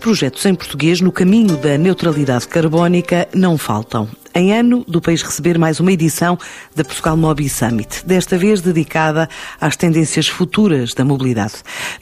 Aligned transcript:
projetos 0.00 0.44
em 0.46 0.54
português 0.54 1.00
no 1.00 1.12
caminho 1.12 1.56
da 1.58 1.76
neutralidade 1.76 2.48
carbónica 2.48 3.28
não 3.34 3.58
faltam 3.58 4.08
em 4.34 4.52
ano 4.52 4.84
do 4.86 5.00
país 5.00 5.22
receber 5.22 5.58
mais 5.58 5.80
uma 5.80 5.92
edição 5.92 6.38
da 6.74 6.84
Portugal 6.84 7.16
Mobi 7.16 7.48
Summit, 7.48 8.06
desta 8.06 8.38
vez 8.38 8.60
dedicada 8.60 9.28
às 9.60 9.76
tendências 9.76 10.28
futuras 10.28 10.94
da 10.94 11.04
mobilidade. 11.04 11.54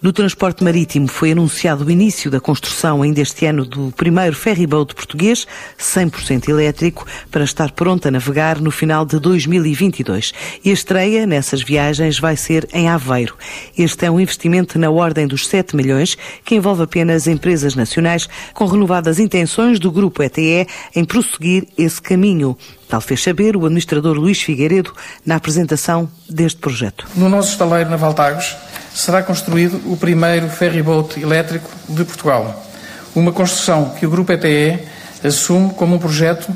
No 0.03 0.13
transporte 0.13 0.63
marítimo 0.63 1.09
foi 1.09 1.33
anunciado 1.33 1.85
o 1.85 1.91
início 1.91 2.31
da 2.31 2.41
construção 2.41 3.03
ainda 3.03 3.21
este 3.21 3.47
ano 3.47 3.65
do 3.65 3.93
primeiro 3.97 4.37
ferryboat 4.37 4.95
português, 4.95 5.47
100% 5.79 6.49
elétrico, 6.49 7.07
para 7.31 7.45
estar 7.45 7.73
pronto 7.73 8.07
a 8.07 8.11
navegar 8.11 8.61
no 8.61 8.71
final 8.71 9.07
de 9.07 9.19
2022. 9.19 10.33
E 10.65 10.71
a 10.71 10.75
estreia 10.75 11.27
nessas 11.27 11.63
viagens 11.63 12.19
vai 12.19 12.37
ser 12.37 12.69
em 12.73 12.89
Aveiro. 12.89 13.37
Este 13.77 14.05
é 14.05 14.11
um 14.11 14.21
investimento 14.21 14.79
na 14.79 14.91
ordem 14.91 15.27
dos 15.27 15.47
7 15.49 15.75
milhões, 15.75 16.17
que 16.45 16.55
envolve 16.55 16.83
apenas 16.83 17.27
empresas 17.27 17.75
nacionais, 17.75 18.29
com 18.53 18.67
renovadas 18.67 19.19
intenções 19.19 19.79
do 19.81 19.91
Grupo 19.91 20.23
ETE 20.23 20.67
em 20.95 21.05
prosseguir 21.05 21.67
esse 21.77 22.01
caminho 22.01 22.18
caminho. 22.19 22.59
Tal 22.89 23.01
fez 23.01 23.23
saber 23.23 23.57
o 23.57 23.65
administrador 23.65 24.17
Luís 24.17 24.43
Figueiredo 24.43 24.93
na 25.25 25.37
apresentação 25.37 26.11
deste 26.29 26.59
projeto. 26.59 27.07
No 27.15 27.29
nosso 27.29 27.53
estaleiro 27.53 27.89
Naval 27.89 28.13
Tagos 28.13 28.57
será 28.93 29.23
construído 29.23 29.81
o 29.87 29.97
primeiro 29.97 30.49
ferryboat 30.49 31.21
elétrico 31.21 31.71
de 31.89 32.05
Portugal. 32.05 32.67
Uma 33.15 33.31
construção 33.31 33.95
que 33.99 34.05
o 34.05 34.11
Grupo 34.11 34.33
ETE 34.33 34.81
assume 35.25 35.73
como 35.75 35.95
um 35.95 35.99
projeto 35.99 36.53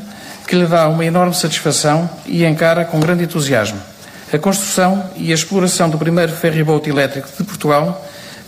que 0.47 0.57
lhe 0.57 0.67
dá 0.67 0.89
uma 0.89 1.05
enorme 1.05 1.35
satisfação 1.35 2.11
e 2.27 2.45
encara 2.45 2.85
com 2.85 2.99
grande 2.99 3.25
entusiasmo. 3.25 3.81
A 4.33 4.39
construção 4.39 5.11
e 5.17 5.31
a 5.31 5.35
exploração 5.35 5.89
do 5.89 5.99
primeiro 5.99 6.33
ferryboat 6.33 6.89
elétrico 6.89 7.29
de 7.37 7.45
Portugal 7.45 8.05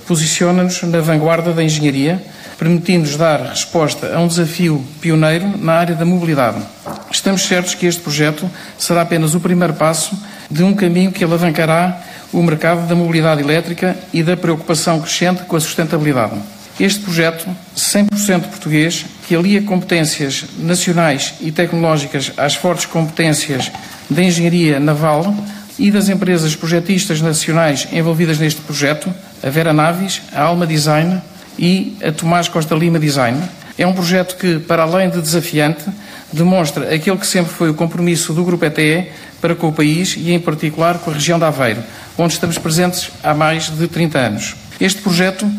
posiciona-nos 0.07 0.83
na 0.83 1.01
vanguarda 1.01 1.53
da 1.53 1.63
engenharia, 1.63 2.21
permitindo-nos 2.59 3.17
dar 3.17 3.41
resposta 3.41 4.15
a 4.15 4.21
um 4.21 4.29
desafio 4.29 4.85
pioneiro 5.01 5.57
na 5.59 5.75
área 5.75 5.95
da 5.95 6.05
mobilidade. 6.05 6.63
Estamos 7.11 7.43
certos 7.43 7.75
que 7.75 7.87
este 7.87 8.01
projeto 8.01 8.51
será 8.79 9.03
apenas 9.03 9.35
o 9.35 9.41
primeiro 9.41 9.75
passo 9.75 10.17
de 10.51 10.63
um 10.63 10.75
caminho 10.75 11.13
que 11.13 11.25
alavancará 11.25 12.01
o 12.33 12.43
mercado 12.43 12.87
da 12.89 12.95
mobilidade 12.95 13.41
elétrica 13.41 13.97
e 14.13 14.23
da 14.23 14.37
preocupação 14.37 15.01
crescente 15.01 15.45
com 15.45 15.57
a 15.57 15.61
sustentabilidade. 15.61 16.35
Este 16.79 17.01
projeto, 17.01 17.47
100% 17.77 18.49
português, 18.49 19.07
que 19.29 19.37
alia 19.37 19.63
competências 19.63 20.45
nacionais 20.59 21.35
e 21.41 21.53
tecnológicas 21.53 22.33
às 22.37 22.57
fortes 22.57 22.87
competências 22.87 23.71
da 24.11 24.23
engenharia 24.23 24.81
naval 24.81 25.33
e 25.79 25.91
das 25.91 26.09
empresas 26.09 26.57
projetistas 26.57 27.21
nacionais 27.21 27.87
envolvidas 27.93 28.39
neste 28.39 28.61
projeto, 28.61 29.13
a 29.43 29.51
Vera 29.51 29.73
Navis, 29.73 30.23
a 30.33 30.43
Alma 30.43 30.67
Design 30.67 31.23
e 31.59 31.97
a 32.03 32.13
Tomás 32.13 32.49
Costa 32.49 32.75
Lima 32.75 32.99
Design, 32.99 33.43
é 33.77 33.87
um 33.87 33.93
projeto 33.93 34.37
que, 34.37 34.59
para 34.59 34.83
além 34.83 35.11
de 35.11 35.21
desafiante, 35.21 35.85
demonstra 36.33 36.95
aquele 36.95 37.17
que 37.17 37.27
sempre 37.27 37.53
foi 37.53 37.71
o 37.71 37.75
compromisso 37.75 38.33
do 38.33 38.45
Grupo 38.45 38.65
ETE 38.65 39.09
para 39.41 39.55
com 39.55 39.69
o 39.69 39.73
país 39.73 40.15
e, 40.17 40.33
em 40.33 40.41
particular, 40.41 40.99
com 40.99 41.11
a 41.11 41.15
região 41.15 41.39
de 41.39 41.45
Aveiro, 41.45 41.83
onde 42.17 42.35
estamos 42.35 42.57
presentes 42.57 43.11
há 43.23 43.35
mais 43.35 43.69
de 43.69 43.87
30 43.89 44.19
anos. 44.19 44.57
Este 44.81 45.03
projeto, 45.03 45.51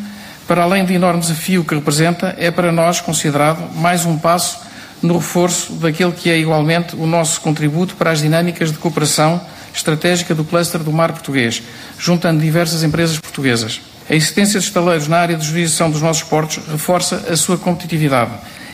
para 0.47 0.63
além 0.63 0.85
do 0.85 0.91
enorme 0.91 1.21
desafio 1.21 1.63
que 1.63 1.75
representa, 1.75 2.35
é 2.37 2.49
para 2.49 2.71
nós 2.71 2.99
considerado 3.01 3.73
mais 3.75 4.05
um 4.05 4.17
passo 4.17 4.59
no 5.01 5.17
reforço 5.17 5.73
daquele 5.73 6.11
que 6.11 6.29
é 6.29 6.37
igualmente 6.37 6.95
o 6.95 7.05
nosso 7.05 7.41
contributo 7.41 7.95
para 7.95 8.11
as 8.11 8.19
dinâmicas 8.19 8.71
de 8.71 8.77
cooperação 8.77 9.39
estratégica 9.73 10.33
do 10.33 10.43
cluster 10.43 10.81
do 10.81 10.91
mar 10.91 11.11
português, 11.11 11.61
juntando 11.99 12.41
diversas 12.41 12.81
empresas 12.83 13.19
portuguesas. 13.19 13.81
A 14.09 14.13
existência 14.13 14.59
de 14.59 14.65
estaleiros 14.65 15.07
na 15.07 15.17
área 15.17 15.35
de 15.35 15.45
jurisdição 15.45 15.89
dos 15.89 16.01
nossos 16.01 16.23
portos 16.23 16.59
reforça 16.67 17.25
a 17.29 17.35
sua 17.35 17.57
competitividade 17.57 18.31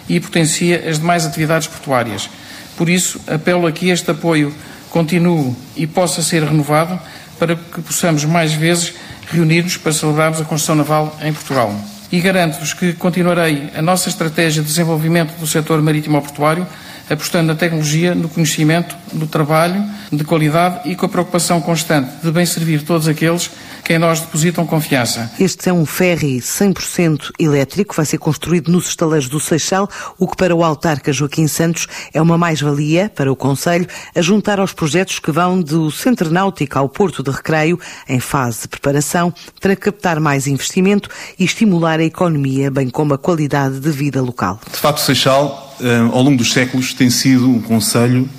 e 0.10 0.20
potencia 0.20 0.90
as 0.90 1.00
demais 1.00 1.26
atividades 1.26 1.68
portuárias. 1.68 2.30
Por 2.76 2.90
isso, 2.90 3.20
apelo 3.28 3.66
a 3.66 3.72
que 3.72 3.90
este 3.90 4.12
apoio 4.12 4.54
continue 4.90 5.56
e 5.76 5.88
possa 5.88 6.22
ser 6.22 6.44
renovado 6.44 7.00
para 7.40 7.56
que 7.56 7.82
possamos 7.82 8.26
mais 8.26 8.54
vezes 8.54 8.94
reunir-nos 9.32 9.78
para 9.78 9.94
celebrarmos 9.94 10.42
a 10.42 10.44
construção 10.44 10.76
naval 10.76 11.18
em 11.22 11.32
Portugal. 11.32 11.74
E 12.12 12.20
garanto-vos 12.20 12.74
que 12.74 12.92
continuarei 12.94 13.70
a 13.74 13.82
nossa 13.82 14.10
estratégia 14.10 14.62
de 14.62 14.68
desenvolvimento 14.68 15.40
do 15.40 15.48
setor 15.48 15.82
marítimo-portuário 15.82 16.68
apostando 17.14 17.48
na 17.48 17.56
tecnologia, 17.56 18.16
no 18.16 18.30
conhecimento, 18.30 18.96
no 19.12 19.28
trabalho 19.28 19.84
de 20.12 20.24
qualidade 20.24 20.90
e 20.90 20.96
com 20.96 21.06
a 21.06 21.10
preocupação 21.10 21.60
constante 21.62 22.10
de 22.24 22.32
bem 22.32 22.46
servir 22.46 22.84
todos 22.84 23.08
aqueles 23.08 23.52
que 23.84 23.94
em 23.94 24.00
nós 24.00 24.22
depositam 24.22 24.66
confiança. 24.66 25.32
Este 25.40 25.70
é 25.70 25.74
um 25.74 25.86
ferry 25.86 26.40
100% 26.40 27.32
elétrico, 27.40 27.96
vai 27.96 28.06
ser 28.06 28.18
construído 28.18 28.72
nos 28.72 28.88
estaleiros 28.88 29.28
do 29.28 29.40
Seixal, 29.40 29.90
o 30.18 30.28
que 30.28 30.36
para 30.36 30.56
o 30.56 30.64
autarca 30.64 31.12
Joaquim 31.12 31.48
Santos 31.48 31.88
é 32.14 32.22
uma 32.22 32.38
mais-valia 32.38 33.12
para 33.14 33.32
o 33.32 33.36
Conselho, 33.36 33.88
a 34.16 34.22
juntar 34.22 34.60
aos 34.60 34.74
projetos 34.74 35.20
que 35.20 35.32
vão 35.32 35.62
do 35.62 35.92
Centro 35.92 36.32
Náutico 36.32 36.78
ao 36.78 36.88
Porto 36.88 37.24
de 37.24 37.32
Recreio, 37.32 37.80
em 38.08 38.20
fase 38.20 38.62
de 38.62 38.68
preparação, 38.68 39.34
para 39.60 39.76
captar 39.76 40.20
mais 40.20 40.48
investimento 40.48 41.10
e 41.38 41.44
estimular 41.44 42.00
a 42.00 42.04
economia, 42.04 42.70
bem 42.70 42.90
como 42.90 43.14
a 43.14 43.18
qualidade 43.18 43.80
de 43.80 43.92
vida 43.92 44.22
local. 44.22 44.60
De 44.72 44.78
facto, 44.78 45.00
o 45.00 45.02
Seixal 45.02 45.72
eh, 45.82 45.98
ao 46.12 46.22
longo 46.22 46.38
dos 46.38 46.54
séculos, 46.54 46.94
tem 46.94 47.10
sido 47.10 47.50
um 47.50 47.60
Conselho 47.60 48.30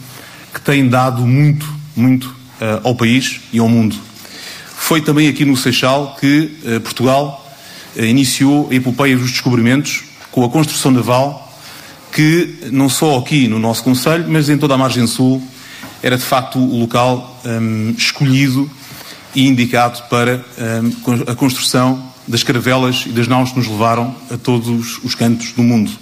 que 0.55 0.61
tem 0.61 0.89
dado 0.89 1.27
muito, 1.27 1.67
muito 1.97 2.35
eh, 2.61 2.81
ao 2.85 2.95
país 2.95 3.41
e 3.53 3.59
ao 3.59 3.69
mundo. 3.69 3.97
Foi 4.83 5.01
também 5.01 5.29
aqui 5.29 5.45
no 5.45 5.57
Seixal 5.57 6.17
que 6.19 6.51
eh, 6.67 6.81
Portugal 6.81 7.57
iniciou 7.97 8.69
a 8.69 8.75
epopeia 8.75 9.17
dos 9.17 9.31
descobrimentos 9.31 10.03
com 10.33 10.45
a 10.45 10.51
construção 10.51 10.91
naval, 10.91 11.57
que 12.11 12.57
não 12.73 12.89
só 12.89 13.17
aqui 13.17 13.47
no 13.47 13.61
nosso 13.61 13.85
Conselho, 13.85 14.27
mas 14.29 14.49
em 14.49 14.59
toda 14.59 14.75
a 14.75 14.77
margem 14.77 15.07
sul, 15.07 15.41
era 16.03 16.19
de 16.19 16.25
facto 16.25 16.59
o 16.59 16.81
local 16.81 17.41
um, 17.45 17.95
escolhido 17.97 18.69
e 19.37 19.47
indicado 19.47 20.03
para 20.11 20.45
um, 20.59 21.31
a 21.31 21.35
construção 21.37 22.03
das 22.27 22.43
caravelas 22.43 23.05
e 23.07 23.11
das 23.11 23.29
naus 23.29 23.51
que 23.51 23.59
nos 23.59 23.69
levaram 23.69 24.15
a 24.31 24.37
todos 24.37 24.99
os 25.05 25.15
cantos 25.15 25.53
do 25.53 25.63
mundo. 25.63 25.93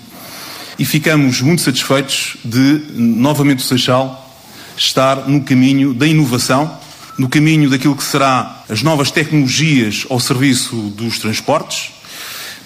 E 0.79 0.87
ficamos 0.87 1.43
muito 1.43 1.61
satisfeitos 1.61 2.39
de, 2.43 2.81
novamente, 2.95 3.59
o 3.59 3.67
Seixal 3.67 4.35
estar 4.75 5.29
no 5.29 5.43
caminho 5.43 5.93
da 5.93 6.07
inovação, 6.07 6.80
no 7.21 7.29
caminho 7.29 7.69
daquilo 7.69 7.95
que 7.95 8.03
será 8.03 8.65
as 8.67 8.83
novas 8.83 9.11
tecnologias 9.11 10.07
ao 10.09 10.19
serviço 10.19 10.75
dos 10.97 11.19
transportes, 11.19 11.93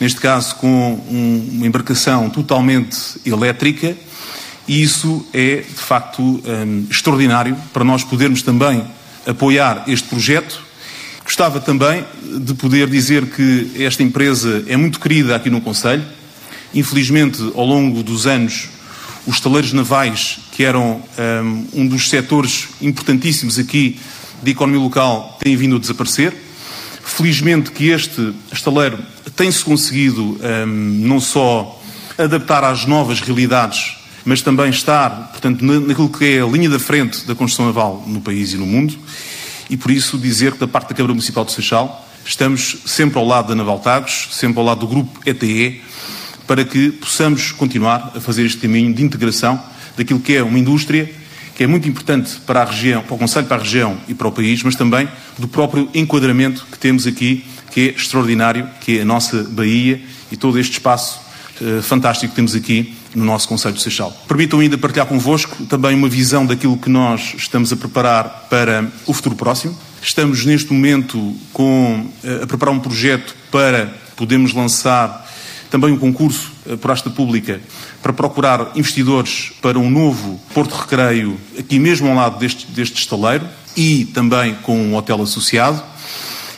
neste 0.00 0.20
caso 0.20 0.54
com 0.54 0.94
uma 1.10 1.66
embarcação 1.66 2.30
totalmente 2.30 2.96
elétrica, 3.26 3.96
e 4.68 4.80
isso 4.80 5.26
é, 5.34 5.56
de 5.56 5.82
facto, 5.82 6.22
um, 6.22 6.86
extraordinário 6.88 7.56
para 7.72 7.82
nós 7.82 8.04
podermos 8.04 8.42
também 8.42 8.84
apoiar 9.26 9.82
este 9.88 10.06
projeto. 10.06 10.62
Gostava 11.24 11.58
também 11.58 12.04
de 12.38 12.54
poder 12.54 12.88
dizer 12.88 13.26
que 13.26 13.72
esta 13.82 14.04
empresa 14.04 14.64
é 14.68 14.76
muito 14.76 15.00
querida 15.00 15.34
aqui 15.34 15.50
no 15.50 15.60
Conselho, 15.60 16.04
Infelizmente, 16.72 17.40
ao 17.54 17.64
longo 17.64 18.02
dos 18.02 18.26
anos, 18.26 18.68
os 19.24 19.36
estaleiros 19.36 19.72
navais, 19.72 20.40
que 20.50 20.64
eram 20.64 21.00
um, 21.44 21.82
um 21.82 21.86
dos 21.86 22.08
setores 22.10 22.66
importantíssimos 22.82 23.60
aqui 23.60 23.96
de 24.44 24.50
economia 24.50 24.80
local, 24.80 25.38
têm 25.42 25.56
vindo 25.56 25.76
a 25.76 25.78
desaparecer. 25.78 26.34
Felizmente 27.02 27.70
que 27.70 27.88
este 27.88 28.32
estaleiro 28.52 28.98
tem-se 29.34 29.64
conseguido 29.64 30.38
um, 30.40 30.66
não 30.66 31.20
só 31.20 31.82
adaptar 32.16 32.62
às 32.62 32.86
novas 32.86 33.20
realidades, 33.20 33.96
mas 34.24 34.40
também 34.40 34.70
estar, 34.70 35.30
portanto, 35.32 35.62
naquilo 35.62 36.08
que 36.08 36.24
é 36.24 36.40
a 36.40 36.46
linha 36.46 36.70
da 36.70 36.78
frente 36.78 37.26
da 37.26 37.34
construção 37.34 37.66
naval 37.66 38.04
no 38.06 38.20
país 38.20 38.52
e 38.52 38.56
no 38.56 38.66
mundo. 38.66 38.96
E 39.68 39.76
por 39.76 39.90
isso 39.90 40.18
dizer 40.18 40.52
que 40.52 40.58
da 40.58 40.68
parte 40.68 40.88
da 40.90 40.94
Câmara 40.94 41.14
Municipal 41.14 41.44
de 41.44 41.52
Seixal 41.52 42.08
estamos 42.24 42.78
sempre 42.86 43.18
ao 43.18 43.26
lado 43.26 43.48
da 43.48 43.54
Naval 43.54 43.80
Tagos, 43.80 44.28
sempre 44.32 44.58
ao 44.58 44.64
lado 44.64 44.80
do 44.80 44.86
grupo 44.86 45.20
ETE, 45.26 45.82
para 46.46 46.64
que 46.64 46.90
possamos 46.90 47.52
continuar 47.52 48.12
a 48.14 48.20
fazer 48.20 48.44
este 48.44 48.58
caminho 48.58 48.94
de 48.94 49.02
integração 49.02 49.62
daquilo 49.96 50.20
que 50.20 50.36
é 50.36 50.42
uma 50.42 50.58
indústria 50.58 51.10
que 51.54 51.62
é 51.62 51.66
muito 51.66 51.88
importante 51.88 52.40
para 52.46 52.62
a 52.62 52.64
região, 52.64 53.02
para 53.02 53.14
o 53.14 53.18
Conselho, 53.18 53.46
para 53.46 53.56
a 53.56 53.60
região 53.60 53.96
e 54.08 54.14
para 54.14 54.26
o 54.26 54.32
país, 54.32 54.62
mas 54.62 54.74
também 54.74 55.08
do 55.38 55.46
próprio 55.46 55.88
enquadramento 55.94 56.66
que 56.70 56.78
temos 56.78 57.06
aqui, 57.06 57.44
que 57.70 57.80
é 57.80 57.84
extraordinário, 57.92 58.68
que 58.80 58.98
é 58.98 59.02
a 59.02 59.04
nossa 59.04 59.44
Bahia 59.44 60.00
e 60.32 60.36
todo 60.36 60.58
este 60.58 60.72
espaço 60.72 61.20
uh, 61.60 61.82
fantástico 61.82 62.30
que 62.30 62.36
temos 62.36 62.54
aqui 62.54 62.94
no 63.14 63.24
nosso 63.24 63.48
Conselho 63.48 63.74
de 63.74 63.82
Seixal. 63.82 64.10
Permitam 64.26 64.58
ainda 64.58 64.76
partilhar 64.76 65.06
convosco 65.06 65.64
também 65.66 65.94
uma 65.94 66.08
visão 66.08 66.44
daquilo 66.44 66.76
que 66.76 66.90
nós 66.90 67.34
estamos 67.36 67.72
a 67.72 67.76
preparar 67.76 68.46
para 68.50 68.90
o 69.06 69.12
futuro 69.12 69.36
próximo. 69.36 69.78
Estamos 70.02 70.44
neste 70.44 70.72
momento 70.72 71.36
com, 71.52 72.06
uh, 72.24 72.42
a 72.42 72.46
preparar 72.46 72.74
um 72.74 72.80
projeto 72.80 73.34
para 73.50 73.94
podermos 74.16 74.52
lançar 74.52 75.24
também 75.70 75.92
um 75.92 75.98
concurso 75.98 76.52
eh, 76.52 76.53
por 76.80 76.90
esta 76.90 77.10
pública 77.10 77.60
para 78.02 78.12
procurar 78.12 78.72
investidores 78.74 79.52
para 79.60 79.78
um 79.78 79.90
novo 79.90 80.40
Porto 80.52 80.72
Recreio, 80.72 81.38
aqui 81.58 81.78
mesmo 81.78 82.08
ao 82.08 82.14
lado 82.14 82.38
deste, 82.38 82.66
deste 82.68 82.98
estaleiro, 82.98 83.46
e 83.76 84.04
também 84.06 84.54
com 84.62 84.78
um 84.78 84.94
hotel 84.94 85.22
associado. 85.22 85.82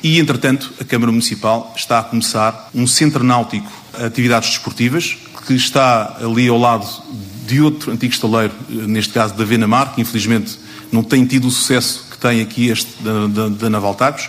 E, 0.02 0.18
entretanto, 0.20 0.72
a 0.80 0.84
Câmara 0.84 1.10
Municipal 1.10 1.72
está 1.76 1.98
a 1.98 2.02
começar 2.02 2.70
um 2.74 2.86
centro 2.86 3.24
náutico 3.24 3.70
atividades 4.04 4.50
desportivas, 4.50 5.16
que 5.46 5.54
está 5.54 6.18
ali 6.20 6.48
ao 6.48 6.58
lado 6.58 6.86
de 7.46 7.60
outro 7.60 7.92
antigo 7.92 8.12
estaleiro, 8.12 8.52
neste 8.68 9.12
caso 9.12 9.34
da 9.34 9.44
Venamar, 9.44 9.94
que 9.94 10.00
infelizmente 10.00 10.58
não 10.92 11.02
tem 11.02 11.24
tido 11.24 11.48
o 11.48 11.50
sucesso 11.50 12.04
que 12.10 12.18
tem 12.18 12.40
aqui 12.40 12.68
este 12.68 13.02
da, 13.02 13.26
da, 13.26 13.48
da 13.48 13.70
Navaltagos. 13.70 14.28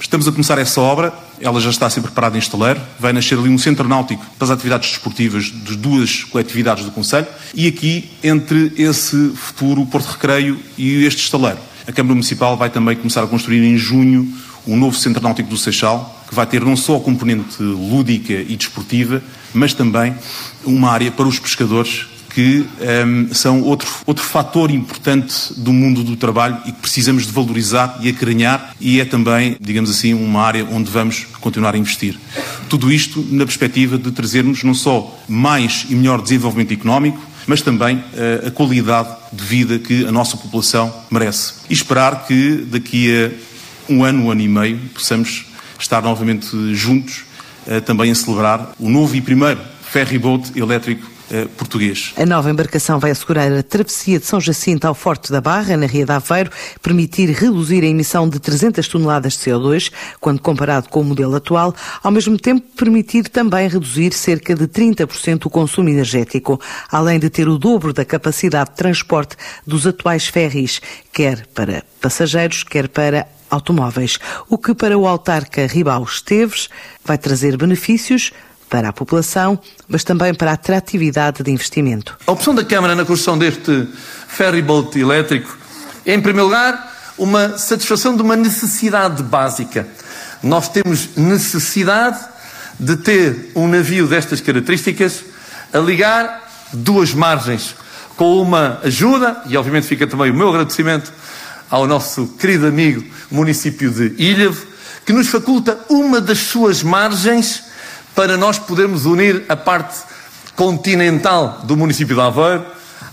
Estamos 0.00 0.26
a 0.26 0.32
começar 0.32 0.56
essa 0.58 0.80
obra, 0.80 1.12
ela 1.40 1.60
já 1.60 1.68
está 1.68 1.84
a 1.84 1.90
ser 1.90 2.00
preparada 2.00 2.34
em 2.34 2.40
estaleiro, 2.40 2.80
vai 2.98 3.12
nascer 3.12 3.38
ali 3.38 3.50
um 3.50 3.58
centro 3.58 3.86
náutico 3.86 4.24
para 4.38 4.46
as 4.46 4.50
atividades 4.50 4.90
desportivas 4.90 5.44
de 5.44 5.76
duas 5.76 6.24
coletividades 6.24 6.84
do 6.84 6.90
Conselho 6.90 7.26
e 7.54 7.68
aqui 7.68 8.10
entre 8.24 8.72
esse 8.78 9.30
futuro 9.36 9.84
Porto 9.84 10.06
Recreio 10.06 10.58
e 10.76 11.04
este 11.04 11.22
estaleiro. 11.22 11.58
A 11.86 11.92
Câmara 11.92 12.14
Municipal 12.14 12.56
vai 12.56 12.70
também 12.70 12.96
começar 12.96 13.22
a 13.22 13.26
construir 13.26 13.62
em 13.62 13.76
junho 13.76 14.26
um 14.66 14.74
novo 14.74 14.96
centro 14.96 15.22
náutico 15.22 15.50
do 15.50 15.56
Seixal, 15.58 16.24
que 16.26 16.34
vai 16.34 16.46
ter 16.46 16.64
não 16.64 16.76
só 16.76 16.96
a 16.96 17.00
componente 17.00 17.62
lúdica 17.62 18.32
e 18.32 18.56
desportiva, 18.56 19.22
mas 19.52 19.74
também 19.74 20.14
uma 20.64 20.90
área 20.90 21.10
para 21.10 21.26
os 21.26 21.38
pescadores 21.38 22.06
que 22.34 22.60
um, 22.60 22.84
ehm, 22.84 23.28
são 23.32 23.62
outro, 23.62 23.88
outro 24.06 24.24
fator 24.24 24.70
importante 24.70 25.52
do 25.56 25.72
mundo 25.72 26.02
do 26.02 26.16
trabalho 26.16 26.58
e 26.64 26.72
que 26.72 26.80
precisamos 26.80 27.26
de 27.26 27.32
valorizar 27.32 27.98
e 28.00 28.08
acarinhar 28.08 28.74
e 28.80 29.00
é 29.00 29.04
também, 29.04 29.56
digamos 29.60 29.90
assim, 29.90 30.14
uma 30.14 30.42
área 30.42 30.64
onde 30.64 30.90
vamos 30.90 31.26
continuar 31.40 31.74
a 31.74 31.78
investir. 31.78 32.18
Tudo 32.68 32.92
isto 32.92 33.26
na 33.30 33.44
perspectiva 33.44 33.98
de 33.98 34.10
trazermos 34.12 34.62
não 34.62 34.74
só 34.74 35.18
mais 35.28 35.86
e 35.88 35.94
melhor 35.94 36.22
desenvolvimento 36.22 36.72
económico, 36.72 37.20
mas 37.46 37.62
também 37.62 37.96
uh, 37.96 38.46
a 38.46 38.50
qualidade 38.50 39.08
de 39.32 39.44
vida 39.44 39.78
que 39.78 40.06
a 40.06 40.12
nossa 40.12 40.36
população 40.36 40.94
merece. 41.10 41.54
E 41.68 41.72
esperar 41.72 42.26
que 42.26 42.64
daqui 42.70 43.10
a 43.12 43.92
um 43.92 44.04
ano, 44.04 44.26
um 44.26 44.30
ano 44.30 44.40
e 44.40 44.48
meio, 44.48 44.78
possamos 44.94 45.46
estar 45.78 46.02
novamente 46.02 46.46
juntos 46.74 47.24
uh, 47.66 47.80
também 47.80 48.10
a 48.10 48.14
celebrar 48.14 48.72
o 48.78 48.88
novo 48.88 49.16
e 49.16 49.20
primeiro 49.20 49.60
ferry 49.82 50.18
boat 50.18 50.56
elétrico 50.56 51.10
eh, 51.30 51.46
português. 51.56 52.12
A 52.16 52.26
nova 52.26 52.50
embarcação 52.50 52.98
vai 52.98 53.10
assegurar 53.10 53.52
a 53.52 53.62
travessia 53.62 54.18
de 54.18 54.26
São 54.26 54.40
Jacinto 54.40 54.86
ao 54.86 54.94
Forte 54.94 55.30
da 55.30 55.40
Barra, 55.40 55.76
na 55.76 55.86
Ria 55.86 56.04
de 56.04 56.12
Aveiro, 56.12 56.50
permitir 56.82 57.30
reduzir 57.30 57.84
a 57.84 57.86
emissão 57.86 58.28
de 58.28 58.38
300 58.38 58.86
toneladas 58.88 59.34
de 59.34 59.38
CO2, 59.38 59.92
quando 60.20 60.40
comparado 60.40 60.88
com 60.88 61.00
o 61.00 61.04
modelo 61.04 61.36
atual, 61.36 61.74
ao 62.02 62.10
mesmo 62.10 62.36
tempo 62.36 62.66
permitir 62.76 63.28
também 63.28 63.68
reduzir 63.68 64.12
cerca 64.12 64.54
de 64.54 64.66
30% 64.66 65.46
o 65.46 65.50
consumo 65.50 65.88
energético, 65.88 66.60
além 66.90 67.18
de 67.18 67.30
ter 67.30 67.48
o 67.48 67.58
dobro 67.58 67.92
da 67.92 68.04
capacidade 68.04 68.70
de 68.70 68.76
transporte 68.76 69.36
dos 69.66 69.86
atuais 69.86 70.26
ferries, 70.26 70.80
quer 71.12 71.46
para 71.54 71.84
passageiros, 72.00 72.64
quer 72.64 72.88
para 72.88 73.26
automóveis, 73.50 74.18
o 74.48 74.56
que 74.56 74.74
para 74.74 74.96
o 74.96 75.06
autarca 75.06 75.66
Ribau 75.66 76.04
Esteves 76.04 76.68
vai 77.04 77.18
trazer 77.18 77.56
benefícios 77.56 78.32
para 78.70 78.88
a 78.88 78.92
população, 78.92 79.58
mas 79.88 80.04
também 80.04 80.32
para 80.32 80.52
a 80.52 80.54
atratividade 80.54 81.42
de 81.42 81.50
investimento. 81.50 82.16
A 82.26 82.32
opção 82.32 82.54
da 82.54 82.64
Câmara 82.64 82.94
na 82.94 83.04
construção 83.04 83.36
deste 83.36 83.88
ferry 84.28 84.62
boat 84.62 84.96
elétrico 84.98 85.58
é, 86.06 86.14
em 86.14 86.20
primeiro 86.20 86.46
lugar, 86.46 86.90
uma 87.18 87.58
satisfação 87.58 88.16
de 88.16 88.22
uma 88.22 88.36
necessidade 88.36 89.22
básica. 89.22 89.86
Nós 90.42 90.68
temos 90.68 91.16
necessidade 91.16 92.18
de 92.78 92.96
ter 92.96 93.52
um 93.54 93.68
navio 93.68 94.06
destas 94.06 94.40
características 94.40 95.24
a 95.72 95.78
ligar 95.78 96.48
duas 96.72 97.12
margens, 97.12 97.74
com 98.16 98.40
uma 98.40 98.80
ajuda, 98.82 99.42
e 99.46 99.56
obviamente 99.56 99.86
fica 99.86 100.06
também 100.06 100.30
o 100.30 100.34
meu 100.34 100.48
agradecimento 100.48 101.12
ao 101.68 101.86
nosso 101.86 102.26
querido 102.38 102.66
amigo 102.66 103.04
município 103.30 103.90
de 103.90 104.14
Ilhavo, 104.16 104.66
que 105.04 105.12
nos 105.12 105.28
faculta 105.28 105.78
uma 105.88 106.20
das 106.20 106.38
suas 106.38 106.82
margens 106.82 107.69
para 108.14 108.36
nós 108.36 108.58
podermos 108.58 109.06
unir 109.06 109.44
a 109.48 109.56
parte 109.56 109.98
continental 110.56 111.60
do 111.64 111.76
município 111.76 112.14
de 112.14 112.20
Aveiro 112.20 112.64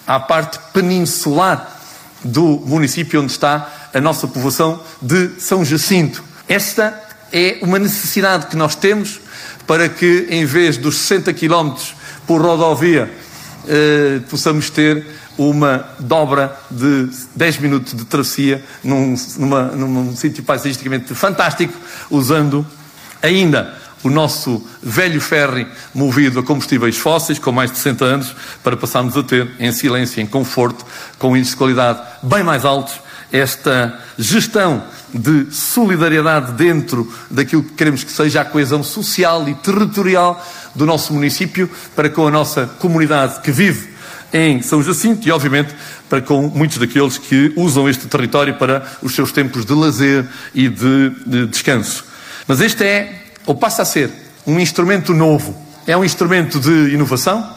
à 0.06 0.20
parte 0.20 0.60
peninsular 0.74 1.76
do 2.24 2.62
município 2.66 3.22
onde 3.22 3.32
está 3.32 3.90
a 3.94 4.02
nossa 4.02 4.28
povoação 4.28 4.82
de 5.02 5.40
São 5.40 5.64
Jacinto. 5.64 6.24
Esta 6.48 7.02
é 7.32 7.60
uma 7.62 7.78
necessidade 7.80 8.48
que 8.48 8.56
nós 8.56 8.76
temos 8.76 9.20
para 9.66 9.90
que, 9.90 10.28
em 10.30 10.46
vez 10.46 10.78
dos 10.78 10.98
60 10.98 11.34
km 11.34 11.76
por 12.26 12.42
rodovia, 12.42 13.12
eh, 13.68 14.22
possamos 14.30 14.70
ter 14.70 15.06
uma 15.38 15.86
dobra 16.00 16.58
de 16.72 17.10
10 17.36 17.58
minutos 17.60 17.94
de 17.94 18.06
travessia 18.06 18.64
num, 18.84 19.16
numa, 19.38 19.64
num 19.64 20.16
sítio 20.16 20.44
paisagisticamente 20.44 21.14
fantástico, 21.14 21.74
usando 22.10 22.66
ainda 23.22 23.78
o 24.08 24.10
nosso 24.10 24.66
velho 24.82 25.20
ferry 25.20 25.68
movido 25.94 26.40
a 26.40 26.44
combustíveis 26.44 26.98
fósseis, 26.98 27.38
com 27.38 27.52
mais 27.52 27.70
de 27.70 27.78
60 27.78 28.06
anos, 28.06 28.36
para 28.64 28.78
passarmos 28.78 29.18
a 29.18 29.24
ter, 29.24 29.52
em 29.60 29.72
silêncio, 29.72 30.22
em 30.22 30.26
conforto, 30.26 30.86
com 31.20 31.36
índices 31.36 31.52
de 31.52 31.58
qualidade 31.58 32.00
bem 32.24 32.42
mais 32.42 32.64
altos, 32.64 32.96
esta 33.32 34.00
gestão 34.18 34.82
de 35.14 35.54
solidariedade 35.54 36.54
dentro 36.54 37.14
daquilo 37.30 37.64
que 37.64 37.74
queremos 37.74 38.04
que 38.04 38.12
seja 38.12 38.42
a 38.42 38.46
coesão 38.46 38.82
social 38.82 39.48
e 39.50 39.56
territorial 39.56 40.42
do 40.74 40.86
nosso 40.86 41.14
município, 41.14 41.70
para 41.94 42.10
com 42.10 42.28
a 42.28 42.32
nossa 42.32 42.66
comunidade 42.80 43.42
que 43.42 43.52
vive 43.52 43.90
em 44.32 44.62
São 44.62 44.82
Jacinto 44.82 45.28
e, 45.28 45.32
obviamente, 45.32 45.76
para 46.10 46.22
com 46.22 46.44
muitos 46.44 46.78
daqueles 46.78 47.18
que 47.18 47.52
usam 47.58 47.90
este 47.90 48.08
território 48.08 48.54
para 48.54 48.86
os 49.02 49.14
seus 49.14 49.34
tempos 49.34 49.66
de 49.66 49.74
lazer 49.74 50.26
e 50.54 50.70
de, 50.70 51.10
de 51.26 51.46
descanso. 51.48 52.06
Mas 52.48 52.62
este 52.62 52.84
é 52.86 53.27
ou 53.48 53.56
passa 53.56 53.82
a 53.82 53.86
ser 53.86 54.12
um 54.46 54.60
instrumento 54.60 55.14
novo. 55.14 55.56
É 55.88 55.98
um 55.98 56.04
instrumento 56.04 56.60
de 56.60 56.94
inovação, 56.94 57.50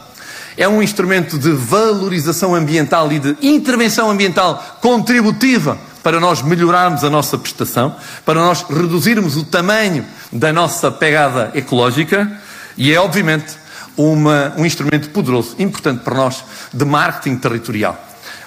é 0.57 0.67
um 0.67 0.81
instrumento 0.81 1.37
de 1.37 1.51
valorização 1.51 2.55
ambiental 2.55 3.11
e 3.11 3.19
de 3.19 3.35
intervenção 3.41 4.09
ambiental 4.09 4.79
contributiva 4.81 5.77
para 6.01 6.19
nós 6.19 6.41
melhorarmos 6.41 7.03
a 7.03 7.09
nossa 7.09 7.37
prestação, 7.37 7.95
para 8.25 8.39
nós 8.39 8.65
reduzirmos 8.67 9.35
o 9.37 9.43
tamanho 9.43 10.03
da 10.31 10.51
nossa 10.51 10.89
pegada 10.89 11.51
ecológica 11.53 12.31
e 12.77 12.91
é, 12.93 12.99
obviamente, 12.99 13.53
uma, 13.95 14.53
um 14.57 14.65
instrumento 14.65 15.09
poderoso, 15.09 15.55
importante 15.59 16.03
para 16.03 16.15
nós, 16.15 16.43
de 16.73 16.85
marketing 16.85 17.35
territorial. 17.35 18.01